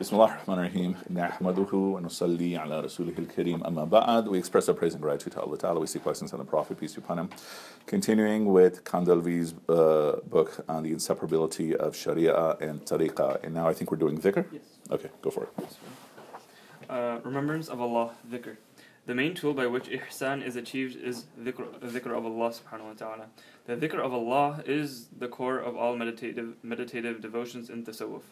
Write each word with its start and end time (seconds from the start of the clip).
We 0.00 0.06
express 4.38 4.68
our 4.70 4.74
praise 4.74 4.94
and 4.94 5.02
gratitude 5.02 5.34
to 5.34 5.40
Allah 5.42 5.58
Ta'ala. 5.58 5.78
We 5.78 5.86
seek 5.86 6.04
blessings 6.04 6.32
on 6.32 6.38
the 6.38 6.44
Prophet 6.46 6.80
peace 6.80 6.94
be 6.94 7.02
upon 7.02 7.18
him. 7.18 7.28
Continuing 7.84 8.46
with 8.46 8.82
Kandhelwi's 8.82 9.52
uh, 9.68 10.20
book 10.26 10.64
on 10.70 10.84
the 10.84 10.92
inseparability 10.92 11.74
of 11.74 11.94
Sharia 11.94 12.56
and 12.62 12.80
Tariqah. 12.80 13.44
And 13.44 13.52
now 13.52 13.68
I 13.68 13.74
think 13.74 13.90
we're 13.90 13.98
doing 13.98 14.18
dhikr? 14.18 14.46
Yes. 14.50 14.62
Okay, 14.90 15.10
go 15.20 15.28
for 15.28 15.44
it. 15.44 15.50
Uh, 16.88 17.18
Remembrance 17.22 17.68
of 17.68 17.82
Allah, 17.82 18.14
dhikr. 18.26 18.56
The 19.06 19.14
main 19.14 19.34
tool 19.34 19.54
by 19.54 19.66
which 19.66 19.88
ihsan 19.88 20.44
is 20.44 20.56
achieved 20.56 20.96
is 20.96 21.24
dhikr, 21.40 21.80
dhikr 21.80 22.16
of 22.16 22.24
Allah 22.26 22.50
subhanahu 22.50 22.84
wa 22.84 22.92
ta'ala. 22.92 23.26
The 23.66 23.76
dhikr 23.76 23.98
of 23.98 24.12
Allah 24.12 24.62
is 24.66 25.08
the 25.18 25.26
core 25.26 25.58
of 25.58 25.76
all 25.76 25.96
meditative, 25.96 26.54
meditative 26.62 27.20
devotions 27.20 27.70
in 27.70 27.84
tasawwuf. 27.84 28.22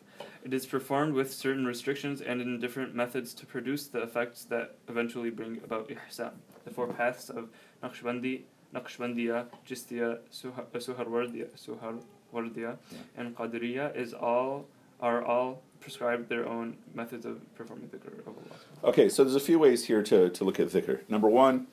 It 0.44 0.52
is 0.52 0.66
performed 0.66 1.14
with 1.14 1.32
certain 1.32 1.66
restrictions 1.66 2.20
and 2.20 2.40
in 2.40 2.60
different 2.60 2.94
methods 2.94 3.34
to 3.34 3.46
produce 3.46 3.86
the 3.88 4.02
effects 4.02 4.44
that 4.44 4.76
eventually 4.88 5.30
bring 5.30 5.60
about 5.64 5.88
ihsan. 5.88 6.32
The 6.64 6.70
four 6.70 6.86
paths 6.88 7.30
of 7.30 7.48
Naqshbandi, 7.82 8.42
Naqshbandiya, 8.74 9.46
Chishtiya, 9.66 10.18
Suha- 10.30 10.66
uh, 10.74 10.78
Suharwardiya, 10.78 11.48
Suharwardiya 11.56 12.76
and 13.16 13.34
Qadiriya 13.34 13.96
is 13.96 14.12
all 14.12 14.66
are 15.00 15.24
all 15.24 15.62
prescribed 15.80 16.28
their 16.28 16.48
own 16.48 16.76
methods 16.94 17.24
of 17.24 17.54
performing 17.54 17.88
dhikr 17.88 18.18
of 18.20 18.28
Allah. 18.28 18.36
Okay, 18.84 19.08
so 19.08 19.24
there's 19.24 19.36
a 19.36 19.40
few 19.40 19.58
ways 19.58 19.86
here 19.86 20.02
to, 20.02 20.30
to 20.30 20.44
look 20.44 20.60
at 20.60 20.68
dhikr. 20.68 21.08
Number 21.08 21.28
one, 21.28 21.66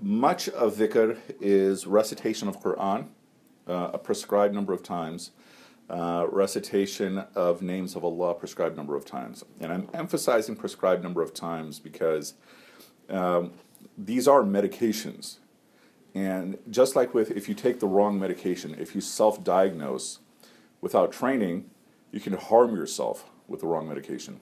much 0.00 0.48
of 0.48 0.76
dhikr 0.76 1.18
is 1.40 1.86
recitation 1.86 2.48
of 2.48 2.60
Quran, 2.60 3.08
uh, 3.66 3.90
a 3.94 3.98
prescribed 3.98 4.54
number 4.54 4.72
of 4.72 4.82
times, 4.82 5.30
uh, 5.88 6.26
recitation 6.30 7.24
of 7.34 7.62
names 7.62 7.96
of 7.96 8.04
Allah, 8.04 8.34
prescribed 8.34 8.76
number 8.76 8.96
of 8.96 9.04
times. 9.04 9.44
And 9.60 9.72
I'm 9.72 9.88
emphasizing 9.94 10.56
prescribed 10.56 11.02
number 11.02 11.22
of 11.22 11.32
times 11.32 11.78
because 11.78 12.34
um, 13.08 13.52
these 13.96 14.26
are 14.28 14.42
medications. 14.42 15.38
And 16.14 16.58
just 16.70 16.96
like 16.96 17.12
with 17.14 17.30
if 17.30 17.48
you 17.48 17.54
take 17.54 17.80
the 17.80 17.86
wrong 17.86 18.18
medication, 18.18 18.74
if 18.78 18.94
you 18.94 19.00
self 19.00 19.44
diagnose 19.44 20.20
without 20.80 21.12
training, 21.12 21.70
you 22.10 22.20
can 22.20 22.32
harm 22.32 22.74
yourself 22.74 23.30
with 23.48 23.60
the 23.60 23.66
wrong 23.66 23.88
medication. 23.88 24.40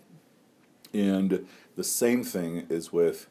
And 0.92 1.47
the 1.77 1.84
same 1.84 2.22
thing 2.22 2.66
is 2.70 2.92
with 2.92 3.27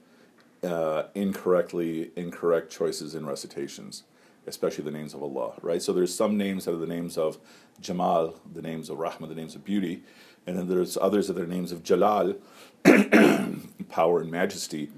uh, 0.64 1.04
incorrectly 1.16 2.12
incorrect 2.16 2.72
choices 2.72 3.16
in 3.16 3.26
recitations, 3.26 4.04
especially 4.48 4.84
the 4.84 4.92
names 4.92 5.14
of 5.14 5.24
Allah, 5.24 5.54
right? 5.62 5.82
So 5.82 5.94
there's 5.94 6.14
some 6.14 6.38
names 6.38 6.66
that 6.66 6.74
are 6.74 6.78
the 6.78 6.88
names 6.88 7.18
of 7.18 7.38
Jamal, 7.82 8.36
the 8.54 8.62
names 8.62 8.90
of 8.90 8.98
Rahmah, 8.98 9.28
the 9.28 9.36
names 9.36 9.56
of 9.56 9.64
beauty, 9.64 10.04
and 10.46 10.58
then 10.58 10.68
there's 10.68 10.98
others 10.98 11.28
that 11.28 11.38
are 11.38 11.48
names 11.48 11.72
of 11.72 11.84
Jalal, 11.84 12.36
power 13.90 14.22
and 14.22 14.32
majesty. 14.32 14.90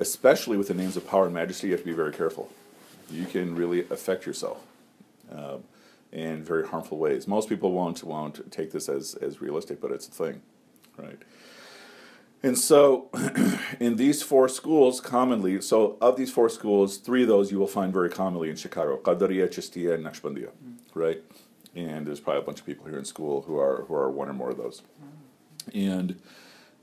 Especially 0.00 0.56
with 0.56 0.68
the 0.68 0.74
names 0.74 0.96
of 0.96 1.06
power 1.06 1.26
and 1.26 1.34
majesty, 1.34 1.66
you 1.66 1.72
have 1.72 1.80
to 1.80 1.86
be 1.86 1.92
very 1.92 2.12
careful. 2.12 2.50
You 3.10 3.26
can 3.26 3.54
really 3.54 3.80
affect 3.90 4.26
yourself. 4.26 4.64
Um, 5.30 5.64
in 6.12 6.42
very 6.42 6.66
harmful 6.66 6.98
ways. 6.98 7.26
Most 7.26 7.48
people 7.48 7.72
won't 7.72 8.02
won't 8.02 8.50
take 8.50 8.72
this 8.72 8.88
as, 8.88 9.14
as 9.16 9.40
realistic, 9.40 9.80
but 9.80 9.90
it's 9.90 10.08
a 10.08 10.10
thing, 10.10 10.42
right? 10.96 11.22
And 12.42 12.56
so, 12.56 13.10
in 13.80 13.96
these 13.96 14.22
four 14.22 14.48
schools, 14.48 15.00
commonly, 15.00 15.60
so 15.60 15.96
of 16.00 16.16
these 16.16 16.30
four 16.30 16.48
schools, 16.48 16.98
three 16.98 17.22
of 17.22 17.28
those 17.28 17.50
you 17.50 17.58
will 17.58 17.66
find 17.66 17.92
very 17.92 18.10
commonly 18.10 18.48
in 18.48 18.56
Chicago: 18.56 18.96
Qadiriya, 18.98 19.48
Chishtiya, 19.48 19.94
and 19.94 20.04
Naqshbandiya, 20.04 20.50
mm-hmm. 20.50 20.98
right? 20.98 21.22
And 21.74 22.06
there's 22.06 22.20
probably 22.20 22.42
a 22.42 22.44
bunch 22.44 22.60
of 22.60 22.66
people 22.66 22.86
here 22.86 22.98
in 22.98 23.04
school 23.04 23.42
who 23.42 23.58
are 23.58 23.84
who 23.88 23.94
are 23.94 24.10
one 24.10 24.28
or 24.28 24.34
more 24.34 24.50
of 24.50 24.56
those. 24.56 24.82
And 25.74 26.20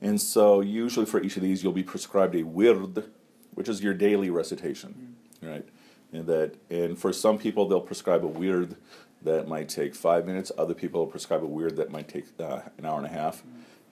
and 0.01 0.19
so, 0.21 0.59
usually 0.59 1.05
for 1.05 1.21
each 1.21 1.37
of 1.37 1.43
these, 1.43 1.63
you'll 1.63 1.73
be 1.73 1.83
prescribed 1.83 2.35
a 2.35 2.43
wird, 2.43 3.09
which 3.53 3.69
is 3.69 3.81
your 3.81 3.93
daily 3.93 4.29
recitation, 4.29 5.15
mm-hmm. 5.41 5.49
right? 5.49 5.69
And 6.11 6.27
that, 6.27 6.55
and 6.69 6.97
for 6.97 7.11
some 7.11 7.37
people, 7.37 7.67
they'll 7.67 7.81
prescribe 7.81 8.23
a 8.23 8.27
wird 8.27 8.75
that 9.25 9.47
might 9.47 9.69
take 9.69 9.93
five 9.93 10.25
minutes. 10.25 10.51
Other 10.57 10.73
people 10.73 11.05
prescribe 11.07 11.43
a 11.43 11.47
wird 11.47 11.75
that 11.77 11.91
might 11.91 12.07
take 12.07 12.25
uh, 12.39 12.61
an 12.77 12.85
hour 12.85 12.97
and 12.97 13.07
a 13.07 13.09
half. 13.09 13.43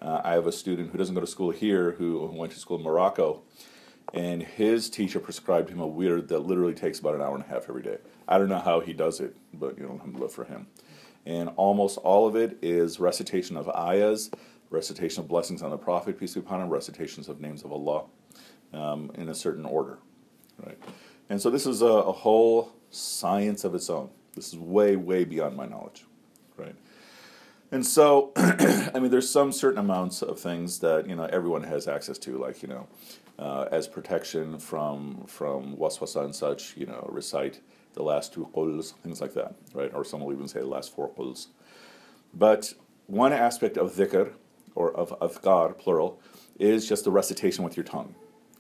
Uh, 0.02 0.22
I 0.24 0.34
have 0.34 0.48
a 0.48 0.52
student 0.52 0.92
who 0.92 0.98
doesn't 0.98 1.16
go 1.16 1.22
to 1.22 1.28
school 1.28 1.52
here 1.52 1.92
who 1.92 2.26
went 2.34 2.52
to 2.54 2.60
school 2.60 2.78
in 2.78 2.84
Morocco, 2.84 3.42
and 4.14 4.44
his 4.44 4.90
teacher 4.90 5.20
prescribed 5.20 5.70
him 5.70 5.80
a 5.80 5.88
wird 5.88 6.28
that 6.30 6.40
literally 6.40 6.74
takes 6.74 7.00
about 7.00 7.16
an 7.16 7.22
hour 7.22 7.36
and 7.36 7.44
a 7.44 7.48
half 7.48 7.70
every 7.70 7.82
day. 7.82 7.98
I 8.28 8.38
don't 8.38 8.50
know 8.50 8.60
how 8.60 8.80
he 8.80 8.94
does 8.94 9.20
it, 9.20 9.36
but 9.54 9.78
you 9.78 9.84
know, 9.84 9.90
I'm 9.90 9.96
alhamdulillah 9.96 10.30
for 10.30 10.46
him. 10.46 10.68
And 11.26 11.50
almost 11.56 11.98
all 12.00 12.28
of 12.28 12.36
it 12.36 12.58
is 12.62 13.00
recitation 13.00 13.56
of 13.56 13.70
ayahs, 13.70 14.30
recitation 14.70 15.24
of 15.24 15.30
blessings 15.30 15.62
on 15.62 15.70
the 15.72 15.78
Prophet, 15.78 16.20
peace 16.20 16.34
be 16.34 16.42
upon 16.42 16.62
him, 16.62 16.70
recitations 16.70 17.30
of 17.30 17.40
names 17.40 17.64
of 17.64 17.72
Allah 17.72 18.06
um, 18.74 19.12
in 19.16 19.30
a 19.30 19.36
certain 19.36 19.66
order, 19.66 20.00
right? 20.66 20.78
And 21.30 21.42
so 21.42 21.50
this 21.50 21.66
is 21.66 21.82
a, 21.82 21.86
a 21.86 22.12
whole 22.12 22.74
science 22.92 23.64
of 23.64 23.74
its 23.74 23.90
own. 23.90 24.10
This 24.36 24.50
is 24.50 24.58
way, 24.58 24.96
way 24.96 25.26
beyond 25.26 25.56
my 25.56 25.66
knowledge, 25.66 26.06
right? 26.58 26.76
And 27.72 27.86
so, 27.86 28.32
I 28.36 29.00
mean, 29.00 29.10
there's 29.10 29.30
some 29.30 29.52
certain 29.52 29.80
amounts 29.80 30.22
of 30.22 30.40
things 30.40 30.80
that 30.80 31.08
you 31.08 31.16
know 31.16 31.26
everyone 31.26 31.64
has 31.64 31.88
access 31.88 32.18
to, 32.20 32.38
like 32.38 32.62
you 32.62 32.68
know, 32.68 32.88
uh, 33.40 33.68
as 33.72 33.88
protection 33.88 34.60
from 34.60 35.24
from 35.28 35.76
waswasa 35.78 36.24
and 36.24 36.36
such. 36.36 36.78
You 36.78 36.86
know, 36.86 37.08
recite 37.12 37.62
the 37.94 38.04
last 38.04 38.34
two 38.34 38.48
quls, 38.56 38.94
things 39.04 39.22
like 39.22 39.34
that, 39.34 39.56
right? 39.74 39.92
Or 39.94 40.04
some 40.04 40.22
will 40.22 40.34
even 40.34 40.48
say 40.48 40.60
the 40.60 40.68
last 40.68 40.96
four 40.96 41.10
quls. 41.10 41.48
But 42.34 42.74
one 43.08 43.34
aspect 43.34 43.78
of 43.78 43.94
dhikr, 43.94 44.34
or 44.76 44.96
of 44.96 45.18
adhkar, 45.20 45.78
plural, 45.78 46.20
is 46.60 46.88
just 46.88 47.04
the 47.06 47.12
recitation 47.12 47.64
with 47.64 47.78
your 47.78 47.84
tongue. 47.84 48.16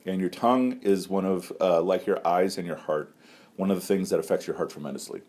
And 0.06 0.20
your 0.20 0.30
tongue 0.30 0.80
is 0.82 1.08
one 1.08 1.26
of, 1.26 1.52
uh, 1.62 1.82
like 1.82 2.06
your 2.06 2.26
eyes 2.28 2.58
and 2.58 2.68
your 2.68 2.76
heart, 2.76 3.16
one 3.56 3.72
of 3.72 3.80
the 3.80 3.86
things 3.86 4.10
that 4.10 4.20
affects 4.20 4.46
your 4.46 4.58
heart 4.58 4.70
tremendously 4.70 5.22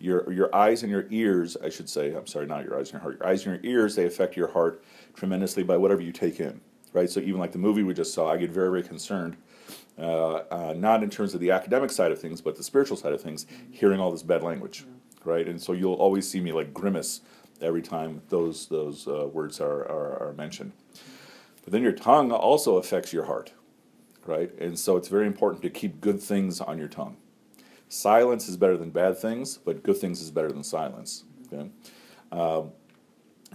your 0.00 0.32
your 0.32 0.54
eyes 0.54 0.82
and 0.82 0.90
your 0.90 1.06
ears, 1.10 1.56
I 1.62 1.68
should 1.68 1.88
say. 1.88 2.14
I'm 2.14 2.26
sorry, 2.26 2.46
not 2.46 2.64
your 2.64 2.78
eyes 2.78 2.88
and 2.88 2.94
your 2.94 3.02
heart. 3.02 3.18
Your 3.18 3.28
eyes 3.28 3.46
and 3.46 3.62
your 3.62 3.72
ears 3.72 3.94
they 3.94 4.06
affect 4.06 4.36
your 4.36 4.48
heart 4.48 4.82
tremendously 5.14 5.62
by 5.62 5.76
whatever 5.76 6.00
you 6.00 6.10
take 6.10 6.40
in, 6.40 6.60
right? 6.92 7.08
So 7.08 7.20
even 7.20 7.38
like 7.38 7.52
the 7.52 7.58
movie 7.58 7.82
we 7.82 7.94
just 7.94 8.14
saw, 8.14 8.30
I 8.30 8.38
get 8.38 8.50
very 8.50 8.70
very 8.70 8.82
concerned, 8.82 9.36
uh, 9.98 10.42
uh, 10.50 10.74
not 10.76 11.02
in 11.02 11.10
terms 11.10 11.34
of 11.34 11.40
the 11.40 11.50
academic 11.50 11.90
side 11.90 12.10
of 12.10 12.20
things, 12.20 12.40
but 12.40 12.56
the 12.56 12.64
spiritual 12.64 12.96
side 12.96 13.12
of 13.12 13.20
things, 13.20 13.46
hearing 13.70 14.00
all 14.00 14.10
this 14.10 14.22
bad 14.22 14.42
language, 14.42 14.84
right? 15.24 15.46
And 15.46 15.60
so 15.60 15.72
you'll 15.72 15.94
always 15.94 16.28
see 16.28 16.40
me 16.40 16.52
like 16.52 16.72
grimace 16.72 17.20
every 17.60 17.82
time 17.82 18.22
those 18.30 18.66
those 18.66 19.06
uh, 19.06 19.28
words 19.30 19.60
are, 19.60 19.82
are 19.82 20.28
are 20.28 20.32
mentioned. 20.32 20.72
But 21.62 21.72
then 21.72 21.82
your 21.82 21.92
tongue 21.92 22.32
also 22.32 22.76
affects 22.78 23.12
your 23.12 23.26
heart, 23.26 23.52
right? 24.26 24.50
And 24.58 24.78
so 24.78 24.96
it's 24.96 25.08
very 25.08 25.26
important 25.26 25.62
to 25.62 25.70
keep 25.70 26.00
good 26.00 26.22
things 26.22 26.60
on 26.60 26.78
your 26.78 26.88
tongue. 26.88 27.18
Silence 27.90 28.48
is 28.48 28.56
better 28.56 28.76
than 28.76 28.90
bad 28.90 29.18
things, 29.18 29.58
but 29.58 29.82
good 29.82 29.96
things 29.96 30.22
is 30.22 30.30
better 30.30 30.52
than 30.52 30.62
silence. 30.62 31.24
Okay? 31.52 31.68
Um, 32.30 32.70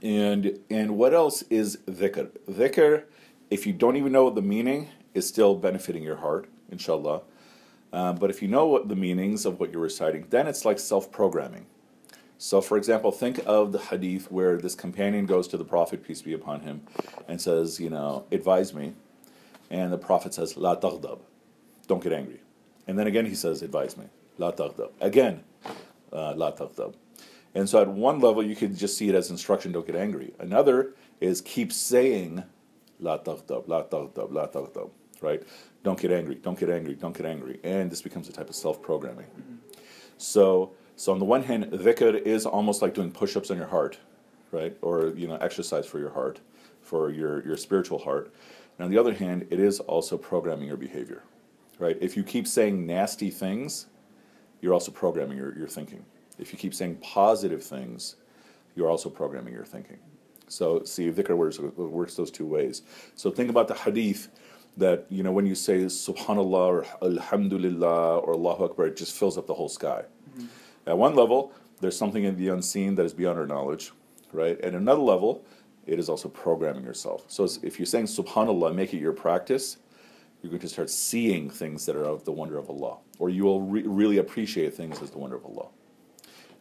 and 0.03 0.59
and 0.69 0.97
what 0.97 1.13
else 1.13 1.41
is 1.43 1.77
dhikr? 1.87 2.29
Dhikr, 2.49 3.05
if 3.49 3.65
you 3.65 3.71
don't 3.71 3.95
even 3.95 4.11
know 4.11 4.29
the 4.29 4.41
meaning, 4.41 4.89
is 5.13 5.25
still 5.25 5.55
benefiting 5.55 6.03
your 6.03 6.17
heart, 6.17 6.49
inshallah. 6.69 7.21
Um, 7.93 8.17
but 8.17 8.29
if 8.29 8.41
you 8.41 8.49
know 8.49 8.67
what 8.67 8.89
the 8.89 8.95
meanings 8.97 9.45
of 9.45 9.57
what 9.61 9.71
you're 9.71 9.81
reciting, 9.81 10.27
then 10.29 10.47
it's 10.47 10.65
like 10.65 10.79
self-programming. 10.79 11.65
So, 12.37 12.59
for 12.59 12.77
example, 12.77 13.13
think 13.13 13.39
of 13.45 13.71
the 13.71 13.79
hadith 13.79 14.29
where 14.29 14.57
this 14.57 14.75
companion 14.75 15.25
goes 15.25 15.47
to 15.47 15.57
the 15.57 15.63
Prophet, 15.63 16.03
peace 16.03 16.21
be 16.21 16.33
upon 16.33 16.59
him, 16.59 16.81
and 17.29 17.39
says, 17.39 17.79
you 17.79 17.89
know, 17.89 18.25
advise 18.33 18.73
me. 18.73 18.95
And 19.69 19.93
the 19.93 19.97
Prophet 19.97 20.33
says, 20.33 20.57
La 20.57 20.75
taghdab, 20.75 21.19
don't 21.87 22.03
get 22.03 22.11
angry. 22.11 22.41
And 22.85 22.99
then 22.99 23.07
again 23.07 23.25
he 23.25 23.33
says, 23.33 23.61
advise 23.61 23.95
me. 23.95 24.07
La 24.37 24.51
taghdab. 24.51 24.91
Again, 24.99 25.43
uh, 26.11 26.33
la 26.35 26.51
taghdab. 26.51 26.93
And 27.53 27.69
so 27.69 27.81
at 27.81 27.87
one 27.87 28.19
level 28.19 28.43
you 28.43 28.55
could 28.55 28.75
just 28.77 28.97
see 28.97 29.07
it 29.07 29.15
as 29.15 29.29
instruction, 29.29 29.71
don't 29.71 29.87
get 29.87 29.95
angry. 29.95 30.33
Another 30.39 30.93
is 31.21 31.39
keep 31.39 31.71
saying, 31.71 32.43
la 32.99 33.17
taghdab, 33.17 33.67
la 33.67 33.83
taghdab, 33.83 34.31
la 34.31 34.47
taghdab, 34.47 34.89
right? 35.21 35.41
Don't 35.83 35.99
get 35.99 36.11
angry, 36.11 36.35
don't 36.35 36.59
get 36.59 36.69
angry, 36.69 36.95
don't 36.95 37.15
get 37.15 37.25
angry. 37.25 37.59
And 37.63 37.89
this 37.89 38.01
becomes 38.01 38.27
a 38.27 38.33
type 38.33 38.49
of 38.49 38.55
self-programming. 38.55 39.27
So, 40.17 40.73
so 40.97 41.13
on 41.13 41.19
the 41.19 41.25
one 41.25 41.43
hand, 41.43 41.65
dhikr 41.65 42.21
is 42.21 42.45
almost 42.45 42.81
like 42.81 42.93
doing 42.93 43.11
push-ups 43.11 43.51
on 43.51 43.57
your 43.57 43.67
heart, 43.67 43.99
right? 44.51 44.75
Or, 44.81 45.13
you 45.15 45.27
know, 45.27 45.35
exercise 45.35 45.85
for 45.85 45.99
your 45.99 46.09
heart, 46.11 46.41
for 46.81 47.09
your, 47.09 47.45
your 47.45 47.57
spiritual 47.57 47.99
heart. 47.99 48.33
And 48.77 48.85
on 48.85 48.91
the 48.91 48.97
other 48.97 49.13
hand, 49.13 49.47
it 49.49 49.59
is 49.59 49.79
also 49.79 50.17
programming 50.17 50.67
your 50.67 50.77
behavior, 50.77 51.23
right? 51.79 51.97
If 52.01 52.17
you 52.17 52.23
keep 52.23 52.47
saying 52.47 52.85
nasty 52.85 53.29
things, 53.29 53.87
you're 54.65 54.73
also 54.73 54.91
programming 54.91 55.37
your, 55.37 55.55
your 55.55 55.67
thinking. 55.67 56.03
If 56.39 56.51
you 56.51 56.57
keep 56.57 56.73
saying 56.73 56.95
positive 56.95 57.63
things, 57.63 58.15
you're 58.75 58.89
also 58.89 59.11
programming 59.11 59.53
your 59.53 59.63
thinking. 59.63 59.99
So 60.47 60.83
see, 60.83 61.11
dhikr 61.11 61.37
works, 61.37 61.59
works 61.59 62.15
those 62.15 62.31
two 62.31 62.47
ways. 62.47 62.81
So 63.13 63.29
think 63.29 63.51
about 63.51 63.67
the 63.67 63.75
hadith 63.75 64.29
that, 64.77 65.05
you 65.09 65.21
know, 65.21 65.31
when 65.31 65.45
you 65.45 65.53
say 65.53 65.77
subhanallah 65.85 66.67
or 66.75 66.85
alhamdulillah 67.03 68.17
or 68.17 68.33
Allahu 68.33 68.63
Akbar, 68.63 68.87
it 68.87 68.97
just 68.97 69.15
fills 69.15 69.37
up 69.37 69.45
the 69.45 69.53
whole 69.53 69.69
sky. 69.69 70.03
Mm-hmm. 70.31 70.47
At 70.87 70.97
one 70.97 71.15
level, 71.15 71.53
there's 71.79 71.95
something 71.95 72.23
in 72.23 72.35
the 72.35 72.47
unseen 72.47 72.95
that 72.95 73.05
is 73.05 73.13
beyond 73.13 73.37
our 73.37 73.45
knowledge, 73.45 73.91
right? 74.33 74.59
At 74.61 74.73
another 74.73 75.01
level, 75.01 75.45
it 75.85 75.99
is 75.99 76.09
also 76.09 76.27
programming 76.27 76.83
yourself. 76.83 77.25
So 77.27 77.47
if 77.61 77.77
you're 77.77 77.85
saying 77.85 78.05
subhanallah, 78.05 78.73
make 78.73 78.95
it 78.95 78.97
your 78.97 79.13
practice, 79.13 79.77
you're 80.41 80.49
going 80.49 80.61
to 80.61 80.69
start 80.69 80.89
seeing 80.89 81.51
things 81.51 81.85
that 81.85 81.95
are 81.95 82.05
of 82.05 82.25
the 82.25 82.31
wonder 82.31 82.57
of 82.57 82.67
Allah, 82.67 82.97
or 83.19 83.29
you 83.29 83.43
will 83.43 83.61
re- 83.61 83.83
really 83.83 84.17
appreciate 84.17 84.73
things 84.73 85.01
as 85.01 85.11
the 85.11 85.17
wonder 85.17 85.35
of 85.35 85.45
Allah. 85.45 85.67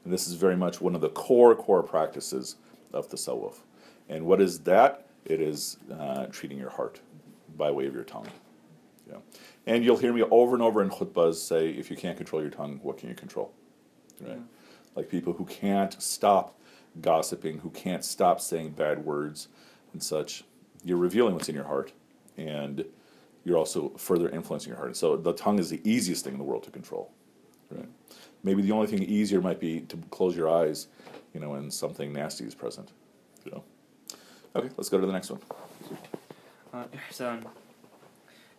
And 0.05 0.13
this 0.13 0.29
is 0.29 0.35
very 0.35 0.57
much 0.57 0.81
one 0.81 0.95
of 0.95 1.01
the 1.01 1.09
core, 1.09 1.55
core 1.55 1.83
practices 1.83 2.57
of 2.93 3.09
the 3.09 3.17
tasawwuf. 3.17 3.57
And 4.09 4.27
what 4.27 4.41
is 4.41 4.61
that? 4.61 5.07
It 5.25 5.41
is 5.41 5.79
uh, 5.93 6.27
treating 6.27 6.59
your 6.59 6.71
heart 6.71 7.01
by 7.57 7.71
way 7.71 7.87
of 7.87 7.95
your 7.95 8.05
tongue. 8.05 8.29
Yeah. 9.09 9.17
And 9.67 9.85
you'll 9.85 9.97
hear 9.97 10.13
me 10.13 10.23
over 10.23 10.55
and 10.55 10.63
over 10.63 10.83
in 10.83 10.91
khutbahs 10.91 11.37
say, 11.37 11.71
if 11.71 11.91
you 11.91 11.97
can't 11.97 12.17
control 12.17 12.43
your 12.43 12.51
tongue, 12.51 12.81
what 12.83 12.99
can 12.99 13.09
you 13.09 13.15
control? 13.15 13.53
Right? 14.21 14.39
Like 14.95 15.09
people 15.09 15.33
who 15.33 15.45
can't 15.47 16.01
stop 16.03 16.59
gossiping, 17.01 17.59
who 17.59 17.71
can't 17.71 18.05
stop 18.05 18.41
saying 18.41 18.71
bad 18.71 19.05
words 19.05 19.49
and 19.93 20.03
such. 20.03 20.45
You're 20.85 20.99
revealing 20.99 21.35
what's 21.35 21.49
in 21.49 21.55
your 21.55 21.65
heart, 21.65 21.93
and 22.37 22.85
you're 23.45 23.59
also 23.59 23.91
further 23.97 24.29
influencing 24.29 24.71
your 24.71 24.79
heart. 24.79 24.97
So 24.97 25.17
the 25.17 25.33
tongue 25.33 25.59
is 25.59 25.71
the 25.71 25.81
easiest 25.85 26.25
thing 26.25 26.33
in 26.33 26.39
the 26.39 26.45
world 26.45 26.63
to 26.65 26.71
control. 26.71 27.11
Right? 27.71 27.89
Maybe 28.43 28.63
the 28.63 28.73
only 28.73 28.87
thing 28.87 29.03
easier 29.03 29.41
might 29.41 29.61
be 29.61 29.81
to 29.81 29.97
close 30.11 30.37
your 30.37 30.49
eyes, 30.49 30.89
you 31.33 31.41
know, 31.41 31.51
when 31.51 31.71
something 31.71 32.13
nasty 32.13 32.45
is 32.45 32.55
present. 32.55 32.93
You 33.45 33.53
know. 33.53 33.65
Okay, 34.57 34.71
let's 34.77 34.89
go 34.89 35.01
to 35.01 35.07
the 35.07 35.13
next 35.13 35.31
one. 35.31 35.41
Uh, 36.73 36.85
ihsan. 37.11 37.45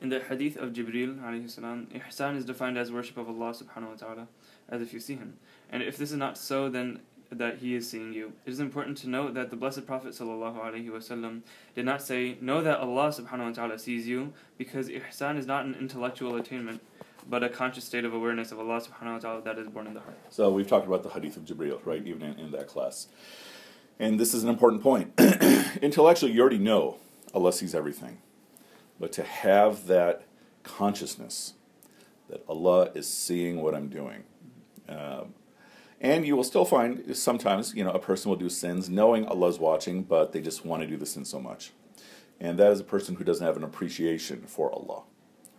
In 0.02 0.10
the 0.10 0.20
hadith 0.20 0.58
of 0.58 0.74
Jibril, 0.74 1.50
salam, 1.50 1.88
ihsan 1.94 2.36
is 2.36 2.46
defined 2.46 2.78
as 2.78 2.92
worship 2.92 3.18
of 3.18 3.30
Allah 3.30 3.54
subhanahu 3.54 3.90
wa 3.90 3.96
ta'ala, 3.96 4.28
as 4.70 4.82
if 4.82 4.94
you 4.94 5.00
see 5.00 5.16
Him. 5.16 5.38
And 5.72 5.82
if 5.82 5.98
this 5.98 6.12
is 6.12 6.18
not 6.18 6.38
so, 6.38 6.70
then 6.70 7.00
that 7.38 7.58
He 7.58 7.76
is 7.76 7.90
seeing 7.90 8.14
you. 8.14 8.34
It 8.46 8.52
is 8.52 8.60
important 8.60 8.98
to 9.00 9.10
note 9.10 9.34
that 9.34 9.50
the 9.50 9.56
Blessed 9.56 9.86
Prophet 9.86 10.14
wasallam 10.14 11.42
did 11.76 11.86
not 11.86 12.02
say, 12.02 12.38
Know 12.42 12.62
that 12.62 12.80
Allah 12.80 13.10
subhanahu 13.10 13.48
wa 13.48 13.52
ta'ala 13.52 13.80
sees 13.80 14.08
you, 14.08 14.34
because 14.58 14.90
ihsan 14.90 15.38
is 15.38 15.46
not 15.46 15.66
an 15.66 15.76
intellectual 15.80 16.36
attainment, 16.36 16.82
but 17.30 17.44
a 17.44 17.50
conscious 17.50 17.84
state 17.84 18.06
of 18.06 18.14
awareness 18.14 18.52
of 18.52 18.60
Allah 18.60 18.82
subhanahu 18.82 19.14
wa 19.14 19.20
ta'ala 19.20 19.42
that 19.44 19.58
is 19.58 19.68
born 19.68 19.88
in 19.88 19.94
the 19.94 20.02
heart. 20.02 20.18
So 20.30 20.52
we've 20.52 20.68
talked 20.68 20.88
about 20.88 21.04
the 21.04 21.10
hadith 21.10 21.38
of 21.38 21.46
Jibril, 21.46 21.80
right, 21.86 22.06
even 22.06 22.22
in, 22.22 22.40
in 22.40 22.52
that 22.52 22.68
class. 22.68 23.08
And 24.00 24.20
this 24.20 24.34
is 24.34 24.44
an 24.44 24.50
important 24.50 24.84
point. 24.84 25.14
Intellectually, 25.82 26.32
you 26.34 26.42
already 26.42 26.58
know 26.58 26.98
Allah 27.34 27.54
sees 27.54 27.74
everything. 27.74 28.20
But 29.00 29.12
to 29.14 29.24
have 29.24 29.88
that 29.88 30.24
consciousness 30.64 31.54
that 32.30 32.44
Allah 32.48 32.90
is 32.96 33.08
seeing 33.08 33.62
what 33.62 33.76
I'm 33.76 33.88
doing. 33.88 34.24
Um, 34.90 35.34
and 36.02 36.26
you 36.26 36.36
will 36.36 36.44
still 36.44 36.66
find 36.66 37.16
sometimes, 37.16 37.74
you 37.74 37.84
know, 37.84 37.92
a 37.92 38.00
person 38.00 38.30
will 38.30 38.38
do 38.38 38.50
sins 38.50 38.90
knowing 38.90 39.26
Allah's 39.26 39.60
watching, 39.60 40.04
but 40.04 40.34
they 40.34 40.42
just 40.42 40.66
want 40.66 40.82
to 40.82 40.88
do 40.88 40.98
the 40.98 41.06
sin 41.06 41.26
so 41.26 41.40
much. 41.40 41.72
And 42.40 42.60
that 42.60 42.72
is 42.72 42.80
a 42.80 42.84
person 42.84 43.16
who 43.16 43.24
doesn't 43.24 43.46
have 43.46 43.56
an 43.56 43.64
appreciation 43.64 44.44
for 44.46 44.72
Allah, 44.72 45.04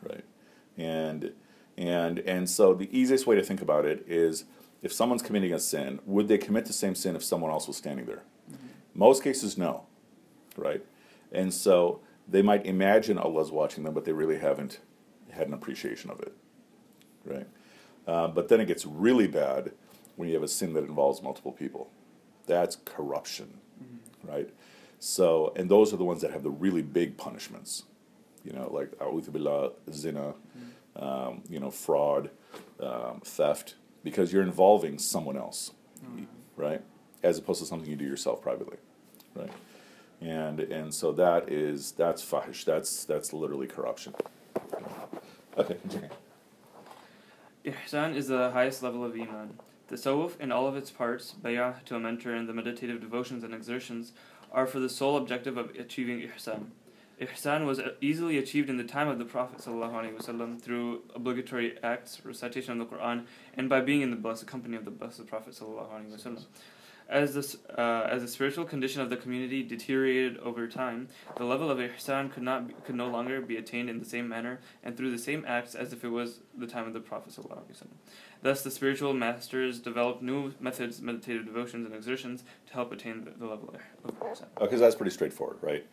right? 0.02 0.24
And 0.76 1.32
and 1.78 2.18
and 2.20 2.48
so 2.50 2.74
the 2.74 2.88
easiest 2.96 3.26
way 3.26 3.36
to 3.36 3.42
think 3.42 3.62
about 3.62 3.86
it 3.86 4.04
is 4.06 4.44
if 4.82 4.92
someone's 4.92 5.22
committing 5.22 5.52
a 5.52 5.58
sin, 5.58 6.00
would 6.04 6.28
they 6.28 6.38
commit 6.38 6.66
the 6.66 6.72
same 6.72 6.94
sin 6.94 7.16
if 7.16 7.24
someone 7.24 7.50
else 7.50 7.66
was 7.66 7.76
standing 7.76 8.04
there? 8.06 8.22
Most 8.94 9.22
cases, 9.22 9.56
no, 9.56 9.86
right? 10.56 10.84
And 11.32 11.52
so 11.52 12.00
they 12.28 12.42
might 12.42 12.66
imagine 12.66 13.18
Allah's 13.18 13.50
watching 13.50 13.84
them, 13.84 13.94
but 13.94 14.04
they 14.04 14.12
really 14.12 14.38
haven't 14.38 14.80
had 15.30 15.48
an 15.48 15.54
appreciation 15.54 16.10
of 16.10 16.20
it, 16.20 16.34
right? 17.24 17.46
Uh, 18.06 18.28
but 18.28 18.48
then 18.48 18.60
it 18.60 18.66
gets 18.66 18.86
really 18.86 19.26
bad 19.26 19.72
when 20.16 20.28
you 20.28 20.34
have 20.34 20.42
a 20.42 20.48
sin 20.48 20.72
that 20.74 20.84
involves 20.84 21.22
multiple 21.22 21.52
people. 21.52 21.90
That's 22.46 22.76
corruption, 22.84 23.58
right? 24.22 24.50
So, 24.98 25.52
and 25.56 25.70
those 25.70 25.92
are 25.92 25.96
the 25.96 26.04
ones 26.04 26.22
that 26.22 26.32
have 26.32 26.42
the 26.42 26.50
really 26.50 26.82
big 26.82 27.16
punishments, 27.16 27.84
you 28.44 28.52
know, 28.52 28.70
like 28.72 28.92
a'udhu 28.98 29.72
zina, 29.92 30.34
um, 30.96 31.42
you 31.48 31.60
know, 31.60 31.70
fraud, 31.70 32.30
um, 32.80 33.20
theft, 33.24 33.74
because 34.02 34.32
you're 34.32 34.42
involving 34.42 34.98
someone 34.98 35.36
else, 35.36 35.72
right? 36.56 36.82
As 37.22 37.38
opposed 37.38 37.60
to 37.60 37.66
something 37.66 37.90
you 37.90 37.96
do 37.96 38.04
yourself 38.04 38.40
privately, 38.40 38.78
right? 39.34 39.50
And 40.20 40.60
and 40.60 40.94
so 40.94 41.12
that 41.12 41.50
is 41.52 41.92
that's 41.92 42.24
fahish. 42.24 42.64
That's 42.64 43.04
that's 43.04 43.32
literally 43.32 43.66
corruption. 43.66 44.14
Okay, 45.58 45.74
continue. 45.74 46.08
Ihsan 47.64 48.14
is 48.14 48.28
the 48.28 48.50
highest 48.50 48.82
level 48.82 49.04
of 49.04 49.12
Iman. 49.14 49.58
Tasawwuf 49.90 50.40
in 50.40 50.50
all 50.50 50.66
of 50.66 50.76
its 50.76 50.90
parts, 50.90 51.34
bay'ah 51.40 51.84
to 51.84 51.94
a 51.94 52.00
mentor, 52.00 52.34
and 52.34 52.48
the 52.48 52.52
meditative 52.52 53.00
devotions 53.00 53.44
and 53.44 53.54
exertions 53.54 54.12
are 54.50 54.66
for 54.66 54.80
the 54.80 54.88
sole 54.88 55.16
objective 55.16 55.56
of 55.56 55.70
achieving 55.76 56.20
ihsan. 56.20 56.70
Ihsan 57.20 57.64
was 57.64 57.80
easily 58.00 58.36
achieved 58.36 58.68
in 58.68 58.76
the 58.76 58.84
time 58.84 59.08
of 59.08 59.18
the 59.18 59.24
Prophet 59.24 59.58
ﷺ 59.58 60.60
through 60.60 61.02
obligatory 61.14 61.78
acts, 61.82 62.20
recitation 62.24 62.80
of 62.80 62.90
the 62.90 62.96
Quran, 62.96 63.24
and 63.54 63.68
by 63.68 63.80
being 63.80 64.02
in 64.02 64.10
the 64.10 64.16
blessed 64.16 64.46
company 64.46 64.76
of 64.76 64.84
the 64.84 64.90
blessed 64.90 65.26
Prophet 65.26 65.54
ﷺ. 65.54 66.44
As 67.08 67.34
this, 67.34 67.56
uh, 67.78 68.08
as 68.10 68.22
the 68.22 68.28
spiritual 68.28 68.64
condition 68.64 69.00
of 69.00 69.10
the 69.10 69.16
community 69.16 69.62
deteriorated 69.62 70.38
over 70.38 70.66
time, 70.66 71.08
the 71.36 71.44
level 71.44 71.70
of 71.70 71.78
ihsan 71.78 72.32
could 72.32 72.42
not 72.42 72.66
be, 72.66 72.74
could 72.84 72.96
no 72.96 73.08
longer 73.08 73.40
be 73.40 73.56
attained 73.56 73.88
in 73.88 74.00
the 74.00 74.04
same 74.04 74.28
manner 74.28 74.58
and 74.82 74.96
through 74.96 75.12
the 75.12 75.18
same 75.18 75.44
acts 75.46 75.76
as 75.76 75.92
if 75.92 76.02
it 76.02 76.08
was 76.08 76.40
the 76.58 76.66
time 76.66 76.86
of 76.88 76.94
the 76.94 77.00
Prophet. 77.00 77.32
Thus, 78.42 78.62
the 78.62 78.72
spiritual 78.72 79.14
masters 79.14 79.78
developed 79.78 80.20
new 80.20 80.54
methods, 80.58 81.00
meditative 81.00 81.46
devotions, 81.46 81.86
and 81.86 81.94
exertions 81.94 82.42
to 82.66 82.72
help 82.72 82.92
attain 82.92 83.24
the, 83.24 83.30
the 83.30 83.46
level 83.46 83.72
of 84.04 84.20
ihsan. 84.20 84.46
Because 84.58 84.80
that's 84.80 84.96
pretty 84.96 85.12
straightforward, 85.12 85.58
right? 85.60 85.86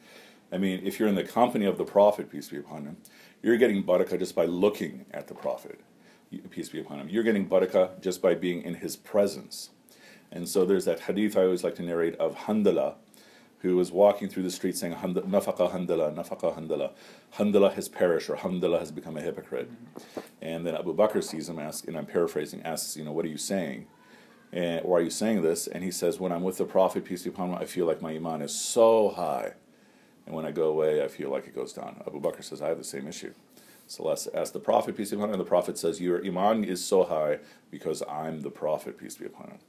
I 0.51 0.57
mean, 0.57 0.81
if 0.83 1.00
you're 1.00 1.09
in 1.09 1.16
the 1.16 1.24
company 1.24 1.66
of 1.66 1.77
the 1.77 1.86
Prophet, 1.86 2.31
peace 2.31 2.50
be 2.50 2.57
upon 2.57 2.86
him, 2.86 2.98
you're 3.42 3.57
getting 3.57 3.83
barakah 3.83 4.18
just 4.18 4.36
by 4.36 4.45
looking 4.45 5.06
at 5.12 5.27
the 5.27 5.36
Prophet, 5.36 5.80
peace 6.50 6.69
be 6.69 6.80
upon 6.80 7.00
him. 7.00 7.09
You're 7.09 7.24
getting 7.24 7.48
barakah 7.48 8.01
just 8.01 8.21
by 8.21 8.33
being 8.33 8.63
in 8.63 8.75
his 8.75 8.95
presence. 8.95 9.69
And 10.33 10.50
so 10.50 10.65
there's 10.65 10.85
that 10.85 11.01
hadith 11.01 11.38
I 11.38 11.44
always 11.44 11.63
like 11.63 11.75
to 11.75 11.83
narrate 11.83 12.15
of 12.15 12.35
Handala, 12.35 12.95
who 13.59 13.77
was 13.77 13.91
walking 13.91 14.27
through 14.27 14.44
the 14.44 14.51
street 14.51 14.75
saying, 14.75 14.95
Nafaqa 14.95 15.71
Handala, 15.71 16.13
Nafaqa 16.13 16.57
Handala. 16.57 16.91
Handala 17.35 17.71
has 17.74 17.88
perished, 17.88 18.30
or 18.30 18.35
Handala 18.35 18.80
has 18.80 18.91
become 18.91 19.15
a 19.15 19.21
hypocrite. 19.21 19.71
Mm-hmm. 19.71 20.19
And 20.41 20.68
then 20.68 20.75
Abu 20.75 20.94
Bakr 20.94 21.24
sees 21.24 21.47
him, 21.47 21.59
ask, 21.59 21.88
and 21.88 21.95
I'm 21.95 22.07
paraphrasing, 22.07 22.63
asks, 22.63 22.97
you 22.97 23.06
know, 23.06 23.13
what 23.13 23.24
are 23.25 23.30
you 23.30 23.38
saying? 23.38 23.85
And, 24.51 24.83
why 24.83 24.97
are 24.97 25.01
you 25.01 25.09
saying 25.09 25.44
this? 25.44 25.68
And 25.68 25.83
he 25.83 25.91
says, 25.91 26.19
when 26.19 26.31
I'm 26.31 26.44
with 26.44 26.57
the 26.57 26.65
Prophet, 26.65 27.06
peace 27.06 27.24
be 27.24 27.30
upon 27.30 27.50
him, 27.50 27.56
I 27.56 27.65
feel 27.65 27.85
like 27.85 28.01
my 28.01 28.12
iman 28.12 28.41
is 28.41 28.53
so 28.53 29.09
high. 29.09 29.53
And 30.25 30.35
when 30.35 30.45
I 30.45 30.51
go 30.51 30.65
away, 30.65 31.03
I 31.03 31.07
feel 31.07 31.30
like 31.30 31.47
it 31.47 31.56
goes 31.56 31.73
down. 31.73 32.02
Abu 32.06 32.19
Bakr 32.19 32.44
says, 32.44 32.61
I 32.61 32.69
have 32.69 32.78
the 32.80 32.83
same 32.83 33.07
issue. 33.07 33.33
So 33.87 34.04
let's 34.04 34.28
ask 34.28 34.52
the 34.52 34.59
Prophet, 34.59 34.97
peace 34.97 35.11
be 35.11 35.16
upon 35.16 35.30
him, 35.30 35.33
and 35.35 35.42
the 35.42 35.45
Prophet 35.45 35.78
says, 35.78 36.02
Your 36.02 36.25
iman 36.25 36.63
is 36.63 36.83
so 36.83 37.04
high 37.04 37.40
because 37.69 38.02
I'm 38.09 38.42
the 38.42 38.49
Prophet, 38.49 38.97
peace 38.97 39.16
be 39.16 39.25
upon 39.25 39.47
him. 39.47 39.59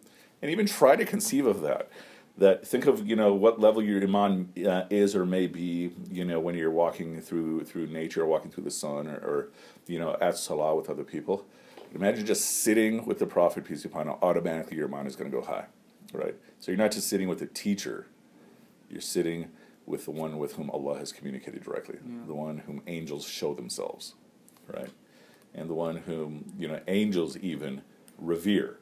And 0.42 0.50
even 0.50 0.66
try 0.66 0.96
to 0.96 1.04
conceive 1.04 1.46
of 1.46 1.60
that. 1.62 1.88
That 2.36 2.66
think 2.66 2.86
of 2.86 3.06
you 3.08 3.14
know 3.14 3.32
what 3.32 3.60
level 3.60 3.80
your 3.82 4.02
iman 4.02 4.52
uh, 4.66 4.84
is 4.90 5.14
or 5.14 5.24
may 5.24 5.46
be 5.46 5.92
you 6.10 6.24
know 6.24 6.40
when 6.40 6.56
you're 6.56 6.70
walking 6.70 7.20
through 7.20 7.62
through 7.64 7.86
nature 7.86 8.22
or 8.22 8.26
walking 8.26 8.50
through 8.50 8.64
the 8.64 8.72
sun 8.72 9.06
or, 9.06 9.14
or 9.18 9.48
you 9.86 10.00
know 10.00 10.16
at 10.20 10.36
salah 10.36 10.74
with 10.74 10.90
other 10.90 11.04
people. 11.04 11.46
Imagine 11.94 12.26
just 12.26 12.62
sitting 12.64 13.06
with 13.06 13.20
the 13.20 13.26
Prophet 13.26 13.64
peace 13.64 13.84
be 13.84 13.88
upon 13.88 14.08
him. 14.08 14.16
Automatically 14.20 14.76
your 14.76 14.88
mind 14.88 15.06
is 15.06 15.14
going 15.14 15.30
to 15.30 15.36
go 15.36 15.44
high, 15.46 15.66
right? 16.12 16.34
So 16.58 16.72
you're 16.72 16.78
not 16.78 16.90
just 16.90 17.08
sitting 17.08 17.28
with 17.28 17.40
a 17.40 17.46
teacher. 17.46 18.08
You're 18.90 19.00
sitting 19.00 19.50
with 19.86 20.04
the 20.04 20.10
one 20.10 20.36
with 20.38 20.54
whom 20.54 20.70
Allah 20.70 20.98
has 20.98 21.12
communicated 21.12 21.62
directly, 21.62 21.98
Yeah. 22.04 22.26
the 22.26 22.34
one 22.34 22.58
whom 22.58 22.82
angels 22.88 23.24
show 23.28 23.54
themselves, 23.54 24.14
right? 24.66 24.90
And 25.54 25.70
the 25.70 25.74
one 25.74 25.96
whom, 25.98 26.52
you 26.58 26.66
know, 26.66 26.80
angels 26.88 27.36
even 27.38 27.82
revere. 28.18 28.78